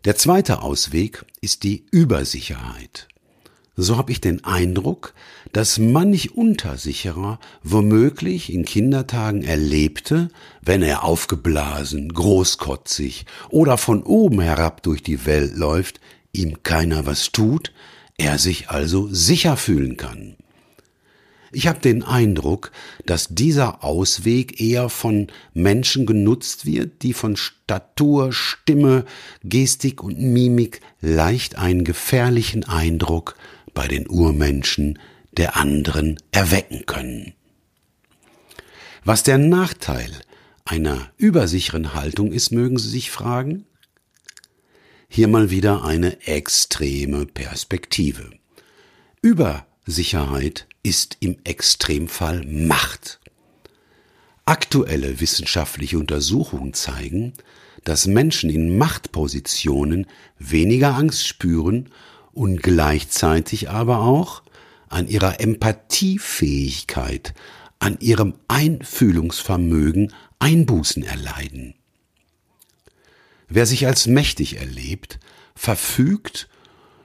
[0.06, 3.08] Der zweite Ausweg ist die Übersicherheit
[3.78, 5.14] so habe ich den Eindruck,
[5.52, 10.30] dass manch Untersicherer womöglich in Kindertagen erlebte,
[10.62, 16.00] wenn er aufgeblasen, großkotzig oder von oben herab durch die Welt läuft,
[16.32, 17.74] ihm keiner was tut,
[18.18, 20.38] er sich also sicher fühlen kann.
[21.52, 22.72] Ich habe den Eindruck,
[23.06, 29.06] dass dieser Ausweg eher von Menschen genutzt wird, die von Statur, Stimme,
[29.44, 33.36] Gestik und Mimik leicht einen gefährlichen Eindruck
[33.74, 35.00] bei den Urmenschen
[35.38, 37.34] der anderen erwecken können.
[39.04, 40.12] Was der Nachteil
[40.64, 43.66] einer übersicheren Haltung ist, mögen Sie sich fragen?
[45.08, 48.32] Hier mal wieder eine extreme Perspektive.
[49.22, 53.20] Übersicherheit ist im Extremfall Macht.
[54.46, 57.34] Aktuelle wissenschaftliche Untersuchungen zeigen,
[57.84, 60.06] dass Menschen in Machtpositionen
[60.38, 61.90] weniger Angst spüren
[62.34, 64.44] und gleichzeitig aber auch
[64.88, 67.34] an ihrer Empathiefähigkeit,
[67.80, 71.74] an ihrem Einfühlungsvermögen Einbußen erleiden.
[73.48, 75.20] Wer sich als mächtig erlebt,
[75.56, 76.48] verfügt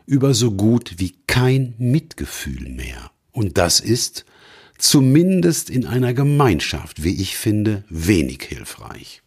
[0.05, 3.11] über so gut wie kein Mitgefühl mehr.
[3.33, 4.25] Und das ist,
[4.79, 9.23] zumindest in einer Gemeinschaft, wie ich finde, wenig hilfreich.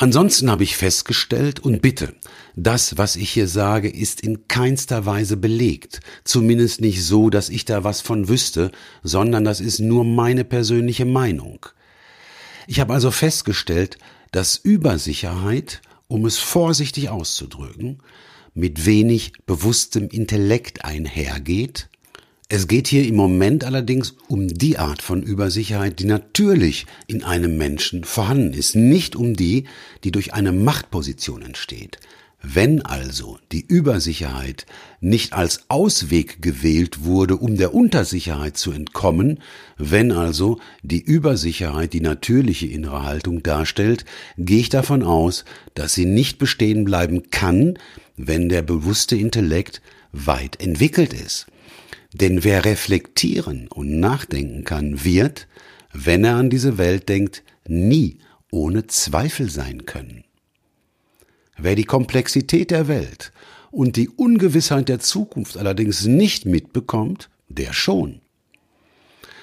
[0.00, 2.14] Ansonsten habe ich festgestellt und bitte,
[2.54, 7.64] das, was ich hier sage, ist in keinster Weise belegt, zumindest nicht so, dass ich
[7.64, 8.70] da was von wüsste,
[9.02, 11.66] sondern das ist nur meine persönliche Meinung.
[12.68, 13.98] Ich habe also festgestellt,
[14.30, 17.98] dass Übersicherheit, um es vorsichtig auszudrücken,
[18.58, 21.88] mit wenig bewusstem Intellekt einhergeht,
[22.50, 27.58] es geht hier im Moment allerdings um die Art von Übersicherheit, die natürlich in einem
[27.58, 29.64] Menschen vorhanden ist, nicht um die,
[30.02, 31.98] die durch eine Machtposition entsteht.
[32.42, 34.64] Wenn also die Übersicherheit
[35.00, 39.40] nicht als Ausweg gewählt wurde, um der Untersicherheit zu entkommen,
[39.76, 44.04] wenn also die Übersicherheit die natürliche innere Haltung darstellt,
[44.38, 45.44] gehe ich davon aus,
[45.74, 47.76] dass sie nicht bestehen bleiben kann,
[48.18, 49.80] wenn der bewusste Intellekt
[50.12, 51.46] weit entwickelt ist.
[52.12, 55.46] Denn wer reflektieren und nachdenken kann, wird,
[55.92, 58.18] wenn er an diese Welt denkt, nie
[58.50, 60.24] ohne Zweifel sein können.
[61.56, 63.32] Wer die Komplexität der Welt
[63.70, 68.20] und die Ungewissheit der Zukunft allerdings nicht mitbekommt, der schon.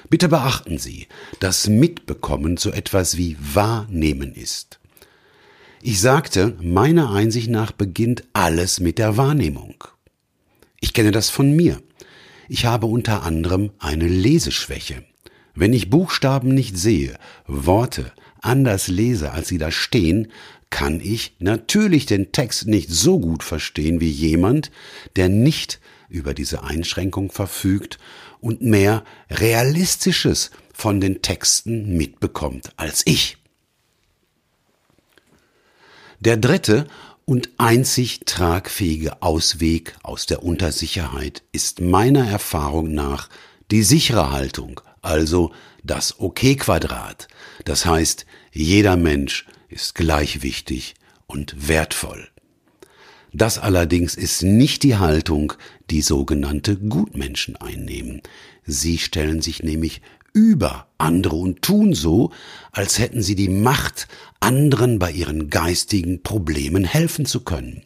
[0.09, 1.07] Bitte beachten Sie,
[1.39, 4.80] dass Mitbekommen so etwas wie Wahrnehmen ist.
[5.88, 9.83] Ich sagte, meiner Einsicht nach beginnt alles mit der Wahrnehmung.
[10.81, 11.79] Ich kenne das von mir.
[12.49, 15.03] Ich habe unter anderem eine Leseschwäche.
[15.53, 18.11] Wenn ich Buchstaben nicht sehe, Worte
[18.41, 20.31] anders lese, als sie da stehen,
[20.71, 24.71] kann ich natürlich den Text nicht so gut verstehen wie jemand,
[25.15, 25.79] der nicht
[26.09, 27.99] über diese Einschränkung verfügt
[28.41, 33.38] und mehr Realistisches von den Texten mitbekommt als ich.
[36.26, 36.88] Der dritte
[37.26, 43.30] und einzig tragfähige Ausweg aus der Untersicherheit ist meiner Erfahrung nach
[43.69, 45.51] die sichere Haltung, also
[45.84, 47.28] das OK-Quadrat.
[47.63, 50.95] Das heißt, jeder Mensch ist gleich wichtig
[51.28, 52.28] und wertvoll.
[53.32, 55.53] Das allerdings ist nicht die Haltung,
[55.91, 58.23] die sogenannte Gutmenschen einnehmen.
[58.65, 60.01] Sie stellen sich nämlich
[60.36, 62.31] über andere und tun so,
[62.71, 64.07] als hätten sie die Macht,
[64.41, 67.83] anderen bei ihren geistigen Problemen helfen zu können.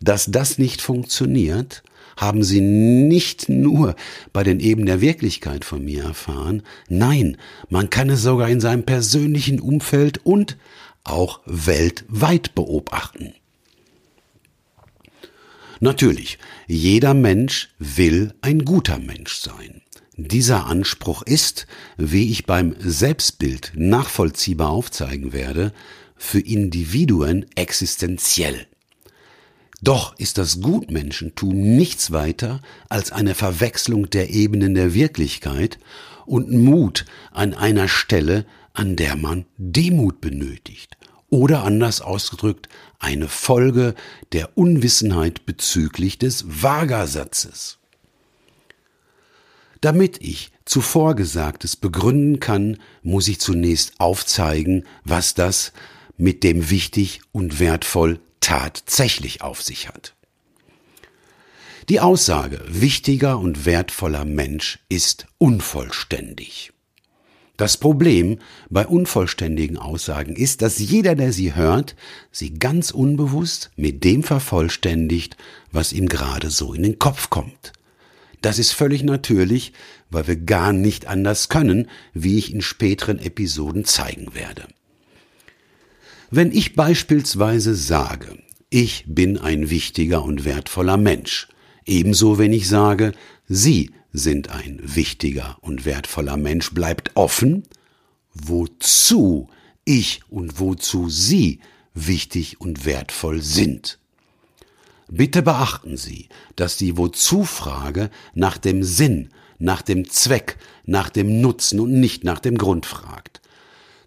[0.00, 1.82] Dass das nicht funktioniert,
[2.16, 3.94] haben sie nicht nur
[4.32, 7.36] bei den Eben der Wirklichkeit von mir erfahren, nein,
[7.68, 10.56] man kann es sogar in seinem persönlichen Umfeld und
[11.04, 13.34] auch weltweit beobachten.
[15.80, 19.81] Natürlich, jeder Mensch will ein guter Mensch sein.
[20.16, 25.72] Dieser Anspruch ist, wie ich beim Selbstbild nachvollziehbar aufzeigen werde,
[26.16, 28.66] für Individuen existenziell.
[29.80, 35.78] Doch ist das Gutmenschentum nichts weiter als eine Verwechslung der Ebenen der Wirklichkeit
[36.26, 38.44] und Mut an einer Stelle,
[38.74, 40.96] an der man Demut benötigt.
[41.30, 43.94] Oder anders ausgedrückt, eine Folge
[44.32, 47.78] der Unwissenheit bezüglich des Vagersatzes.
[49.82, 55.72] Damit ich zuvor Gesagtes begründen kann, muss ich zunächst aufzeigen, was das
[56.16, 60.14] mit dem wichtig und wertvoll tatsächlich auf sich hat.
[61.88, 66.72] Die Aussage wichtiger und wertvoller Mensch ist unvollständig.
[67.56, 68.38] Das Problem
[68.70, 71.96] bei unvollständigen Aussagen ist, dass jeder, der sie hört,
[72.30, 75.36] sie ganz unbewusst mit dem vervollständigt,
[75.72, 77.72] was ihm gerade so in den Kopf kommt.
[78.42, 79.72] Das ist völlig natürlich,
[80.10, 84.66] weil wir gar nicht anders können, wie ich in späteren Episoden zeigen werde.
[86.30, 88.38] Wenn ich beispielsweise sage,
[88.68, 91.48] ich bin ein wichtiger und wertvoller Mensch,
[91.86, 93.12] ebenso wenn ich sage,
[93.48, 97.62] Sie sind ein wichtiger und wertvoller Mensch, bleibt offen,
[98.34, 99.50] wozu
[99.84, 101.60] ich und wozu Sie
[101.94, 103.98] wichtig und wertvoll sind.
[105.14, 110.56] Bitte beachten Sie, dass die Wozu-Frage nach dem Sinn, nach dem Zweck,
[110.86, 113.42] nach dem Nutzen und nicht nach dem Grund fragt.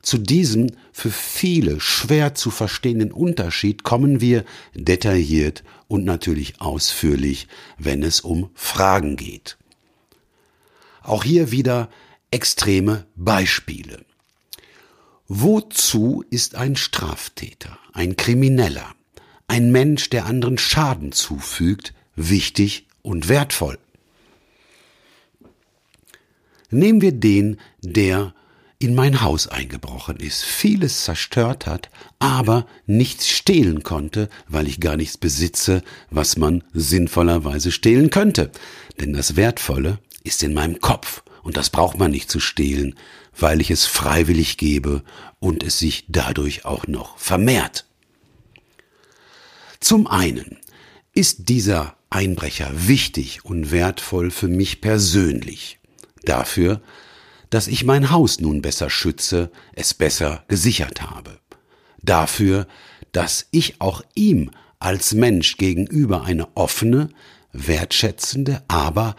[0.02, 7.48] Zu diesem für viele schwer zu verstehenden Unterschied kommen wir detailliert und natürlich ausführlich,
[7.78, 9.60] wenn es um Fragen geht.
[11.04, 11.92] Auch hier wieder
[12.32, 14.04] extreme Beispiele.
[15.28, 18.96] Wozu ist ein Straftäter, ein Krimineller,
[19.48, 23.78] ein Mensch, der anderen Schaden zufügt, wichtig und wertvoll.
[26.72, 28.34] Nehmen wir den, der
[28.80, 31.90] in mein Haus eingebrochen ist, vieles zerstört hat,
[32.20, 38.52] aber nichts stehlen konnte, weil ich gar nichts besitze, was man sinnvollerweise stehlen könnte.
[39.00, 42.96] Denn das Wertvolle ist in meinem Kopf Und das braucht man nicht zu stehlen,
[43.38, 45.04] weil ich es freiwillig gebe
[45.40, 47.85] und es sich dadurch auch noch vermehrt.
[49.86, 50.58] Zum einen
[51.14, 55.78] ist dieser Einbrecher wichtig und wertvoll für mich persönlich.
[56.24, 56.82] Dafür,
[57.52, 61.38] dass ich mein Haus nun besser schütze, es besser gesichert habe.
[62.02, 62.66] Dafür,
[63.12, 67.10] dass ich auch ihm als Mensch gegenüber eine offene,
[67.54, 69.16] wertschätzende, aber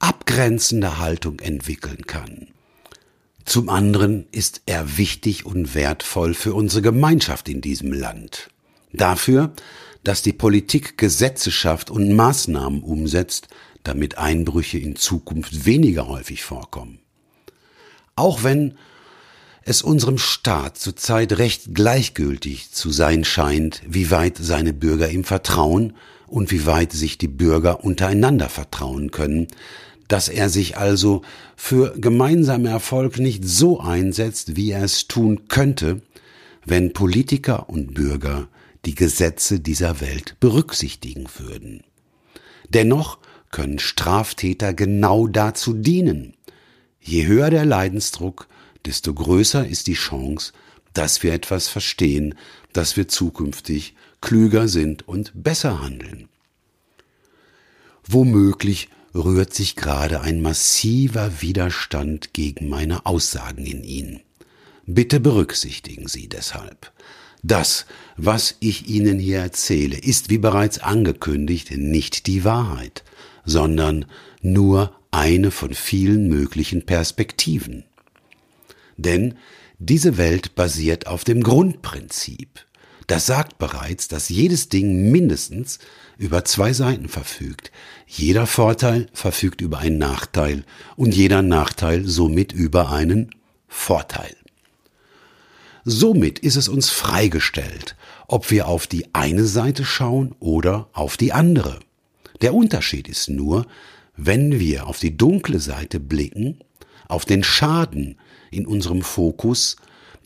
[0.00, 2.48] abgrenzende Haltung entwickeln kann.
[3.46, 8.50] Zum anderen ist er wichtig und wertvoll für unsere Gemeinschaft in diesem Land.
[8.92, 9.54] Dafür,
[10.04, 13.48] dass die Politik Gesetze schafft und Maßnahmen umsetzt,
[13.82, 17.00] damit Einbrüche in Zukunft weniger häufig vorkommen.
[18.16, 18.74] Auch wenn
[19.64, 25.94] es unserem Staat zurzeit recht gleichgültig zu sein scheint, wie weit seine Bürger ihm vertrauen
[26.26, 29.48] und wie weit sich die Bürger untereinander vertrauen können,
[30.08, 31.22] dass er sich also
[31.56, 36.02] für gemeinsame Erfolg nicht so einsetzt, wie er es tun könnte,
[36.64, 38.48] wenn Politiker und Bürger
[38.84, 41.82] die Gesetze dieser Welt berücksichtigen würden.
[42.68, 43.18] Dennoch
[43.50, 46.34] können Straftäter genau dazu dienen.
[47.00, 48.48] Je höher der Leidensdruck,
[48.84, 50.52] desto größer ist die Chance,
[50.92, 52.34] dass wir etwas verstehen,
[52.72, 56.28] dass wir zukünftig klüger sind und besser handeln.
[58.06, 64.20] Womöglich rührt sich gerade ein massiver Widerstand gegen meine Aussagen in Ihnen.
[64.86, 66.92] Bitte berücksichtigen Sie deshalb.
[67.42, 67.86] Das,
[68.24, 73.02] was ich Ihnen hier erzähle, ist, wie bereits angekündigt, nicht die Wahrheit,
[73.44, 74.04] sondern
[74.42, 77.84] nur eine von vielen möglichen Perspektiven.
[78.96, 79.34] Denn
[79.78, 82.66] diese Welt basiert auf dem Grundprinzip.
[83.06, 85.78] Das sagt bereits, dass jedes Ding mindestens
[86.18, 87.72] über zwei Seiten verfügt.
[88.06, 90.64] Jeder Vorteil verfügt über einen Nachteil
[90.96, 93.30] und jeder Nachteil somit über einen
[93.66, 94.36] Vorteil.
[95.84, 97.96] Somit ist es uns freigestellt,
[98.30, 101.80] ob wir auf die eine Seite schauen oder auf die andere.
[102.42, 103.66] Der Unterschied ist nur,
[104.16, 106.60] wenn wir auf die dunkle Seite blicken,
[107.08, 108.20] auf den Schaden
[108.52, 109.74] in unserem Fokus,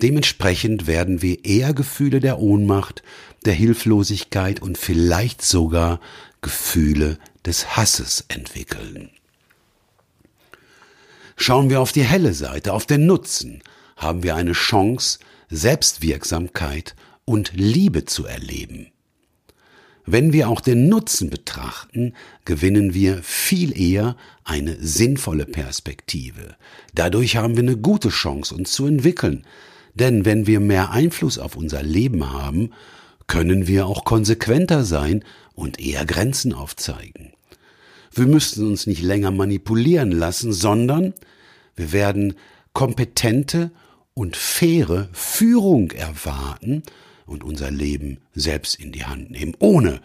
[0.03, 3.03] dementsprechend werden wir eher Gefühle der Ohnmacht,
[3.47, 5.99] der Hilflosigkeit und vielleicht sogar
[6.43, 9.09] Gefühle des Hasses entwickeln.
[11.37, 13.63] Schauen wir auf die helle Seite, auf den Nutzen,
[13.97, 16.95] haben wir eine Chance, Selbstwirksamkeit
[17.25, 18.89] und Liebe zu erleben.
[20.07, 22.13] Wenn wir auch den Nutzen betrachten,
[22.45, 26.57] gewinnen wir viel eher eine sinnvolle Perspektive.
[26.95, 29.45] Dadurch haben wir eine gute Chance, uns zu entwickeln.
[29.95, 32.73] Denn wenn wir mehr Einfluss auf unser Leben haben,
[33.27, 37.33] können wir auch konsequenter sein und eher Grenzen aufzeigen.
[38.13, 41.15] Wir müssen uns nicht länger manipulieren lassen, sondern
[41.77, 42.35] wir werden
[42.75, 43.71] kompetente
[44.13, 46.83] und faire Führung erwarten
[47.27, 50.01] und unser Leben selbst in die Hand nehmen, ohne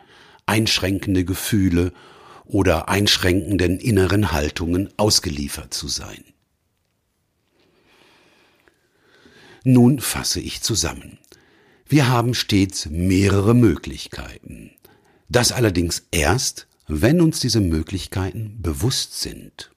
[0.45, 1.93] einschränkende Gefühle
[2.45, 6.23] oder einschränkenden inneren Haltungen ausgeliefert zu sein.
[9.63, 11.19] Nun fasse ich zusammen.
[11.87, 14.71] Wir haben stets mehrere Möglichkeiten.
[15.27, 19.71] Das allerdings erst, wenn uns diese Möglichkeiten bewusst sind.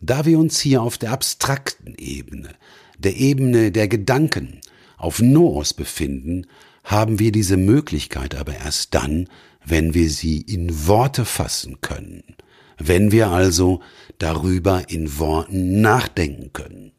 [0.00, 2.54] Da wir uns hier auf der abstrakten Ebene
[2.98, 4.60] der Ebene der Gedanken
[4.98, 6.46] auf Noos befinden,
[6.84, 9.28] haben wir diese Möglichkeit aber erst dann,
[9.64, 12.24] wenn wir sie in Worte fassen können,
[12.78, 13.80] wenn wir also
[14.18, 16.92] darüber in Worten nachdenken können.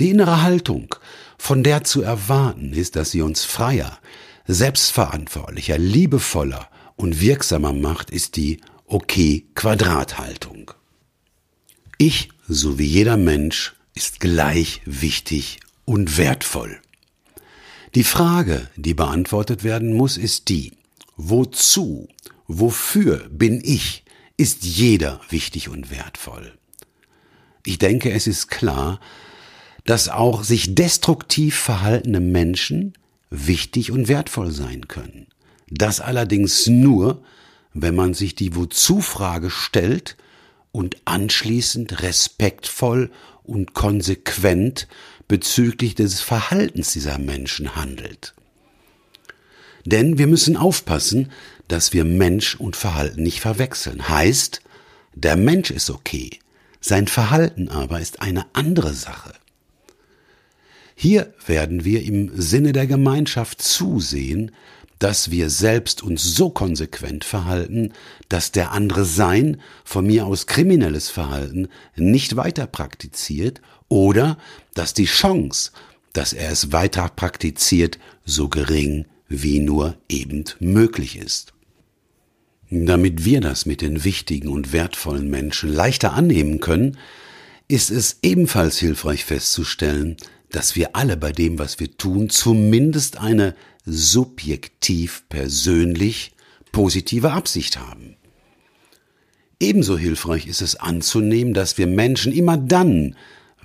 [0.00, 0.94] Die innere Haltung,
[1.38, 3.98] von der zu erwarten ist, dass sie uns freier,
[4.46, 10.72] selbstverantwortlicher, liebevoller und wirksamer macht, ist die Okay-Quadrathaltung.
[11.98, 16.80] Ich, so wie jeder Mensch, ist gleich wichtig und wertvoll.
[17.94, 20.72] Die Frage, die beantwortet werden muss, ist die,
[21.16, 22.08] wozu,
[22.46, 24.04] wofür bin ich,
[24.36, 26.58] ist jeder wichtig und wertvoll.
[27.64, 29.00] Ich denke, es ist klar,
[29.84, 32.94] dass auch sich destruktiv verhaltene Menschen
[33.30, 35.26] wichtig und wertvoll sein können.
[35.70, 37.22] Das allerdings nur,
[37.72, 40.16] wenn man sich die Wozu-Frage stellt
[40.72, 43.10] und anschließend respektvoll
[43.42, 44.88] und konsequent
[45.28, 48.34] bezüglich des Verhaltens dieser Menschen handelt.
[49.84, 51.30] Denn wir müssen aufpassen,
[51.68, 54.08] dass wir Mensch und Verhalten nicht verwechseln.
[54.08, 54.60] Heißt,
[55.14, 56.38] der Mensch ist okay,
[56.80, 59.34] sein Verhalten aber ist eine andere Sache.
[60.94, 64.52] Hier werden wir im Sinne der Gemeinschaft zusehen,
[64.98, 67.92] dass wir selbst uns so konsequent verhalten,
[68.28, 74.38] dass der andere sein, von mir aus kriminelles Verhalten, nicht weiter praktiziert oder
[74.74, 75.72] dass die Chance,
[76.12, 81.52] dass er es weiter praktiziert, so gering wie nur eben möglich ist.
[82.70, 86.98] Damit wir das mit den wichtigen und wertvollen Menschen leichter annehmen können,
[87.68, 90.16] ist es ebenfalls hilfreich festzustellen,
[90.50, 93.54] dass wir alle bei dem, was wir tun, zumindest eine
[93.84, 96.32] subjektiv persönlich
[96.72, 98.16] positive Absicht haben.
[99.60, 103.16] Ebenso hilfreich ist es anzunehmen, dass wir Menschen immer dann,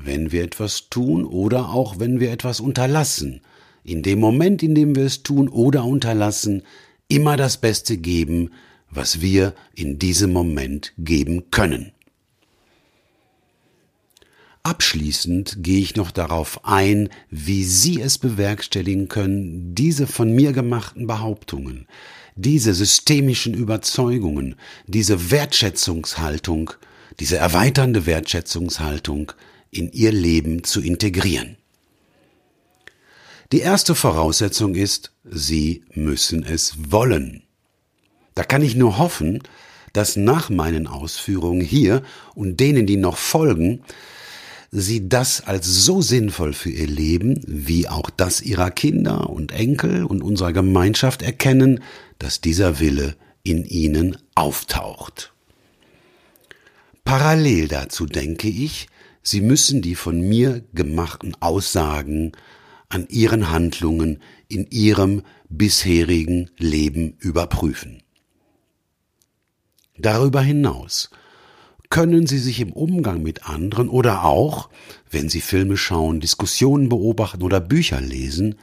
[0.04, 3.42] wenn wir etwas tun oder auch wenn wir etwas unterlassen,
[3.84, 6.64] in dem Moment, in dem wir es tun oder unterlassen,
[7.08, 8.52] immer das Beste geben,
[8.90, 11.92] was wir in diesem Moment geben können.
[14.64, 21.08] Abschließend gehe ich noch darauf ein, wie Sie es bewerkstelligen können, diese von mir gemachten
[21.08, 21.88] Behauptungen,
[22.36, 26.72] diese systemischen Überzeugungen, diese Wertschätzungshaltung,
[27.20, 29.32] diese erweiternde Wertschätzungshaltung
[29.72, 31.58] in Ihr Leben zu integrieren.
[33.52, 37.44] Die erste Voraussetzung ist, Sie müssen es wollen.
[38.36, 39.42] Da kann ich nur hoffen,
[39.94, 42.04] dass nach meinen Ausführungen hier
[42.36, 43.82] und denen, die noch folgen,
[44.72, 50.04] Sie das als so sinnvoll für ihr Leben, wie auch das ihrer Kinder und Enkel
[50.04, 51.82] und unserer Gemeinschaft erkennen,
[52.20, 55.34] dass dieser Wille in ihnen auftaucht.
[57.04, 58.88] Parallel dazu denke ich,
[59.22, 62.32] Sie müssen die von mir gemachten Aussagen
[62.90, 68.02] an Ihren Handlungen in Ihrem bisherigen Leben überprüfen.
[69.98, 71.10] Darüber hinaus
[71.90, 74.70] können Sie sich im Umgang mit anderen oder auch,
[75.10, 78.56] wenn Sie Filme schauen, Diskussionen beobachten oder Bücher lesen,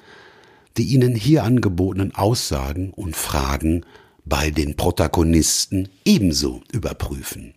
[0.76, 3.84] die Ihnen hier angebotenen Aussagen und Fragen
[4.24, 7.55] bei den Protagonisten ebenso überprüfen.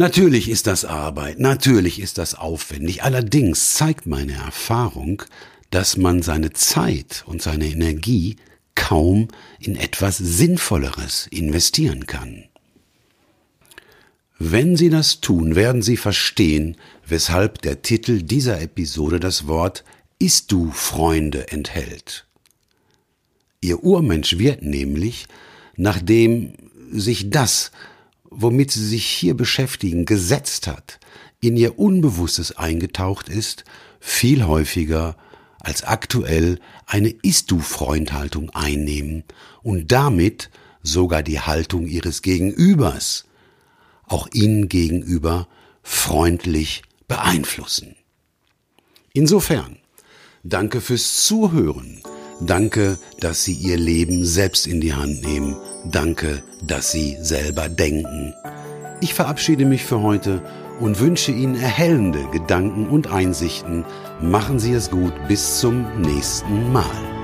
[0.00, 5.22] Natürlich ist das Arbeit, natürlich ist das aufwendig, allerdings zeigt meine Erfahrung,
[5.68, 8.36] dass man seine Zeit und seine Energie
[8.74, 9.28] kaum
[9.58, 12.44] in etwas Sinnvolleres investieren kann.
[14.38, 19.84] Wenn Sie das tun, werden Sie verstehen, weshalb der Titel dieser Episode das Wort
[20.18, 22.26] Ist du Freunde enthält.
[23.60, 25.26] Ihr Urmensch wird nämlich,
[25.76, 26.54] nachdem
[26.90, 27.70] sich das,
[28.30, 30.98] womit Sie sich hier beschäftigen, gesetzt hat,
[31.40, 33.64] in Ihr Unbewusstes eingetaucht ist,
[33.98, 35.16] viel häufiger
[35.58, 39.24] als aktuell eine Ist-du-Freund-Haltung einnehmen
[39.62, 40.50] und damit
[40.82, 43.24] sogar die Haltung Ihres Gegenübers
[44.10, 45.46] auch ihnen gegenüber
[45.82, 47.94] freundlich beeinflussen.
[49.12, 49.78] Insofern,
[50.42, 52.02] danke fürs Zuhören.
[52.40, 55.56] Danke, dass Sie Ihr Leben selbst in die Hand nehmen.
[55.84, 58.34] Danke, dass Sie selber denken.
[59.00, 60.42] Ich verabschiede mich für heute
[60.80, 63.84] und wünsche Ihnen erhellende Gedanken und Einsichten.
[64.20, 65.12] Machen Sie es gut.
[65.28, 67.19] Bis zum nächsten Mal.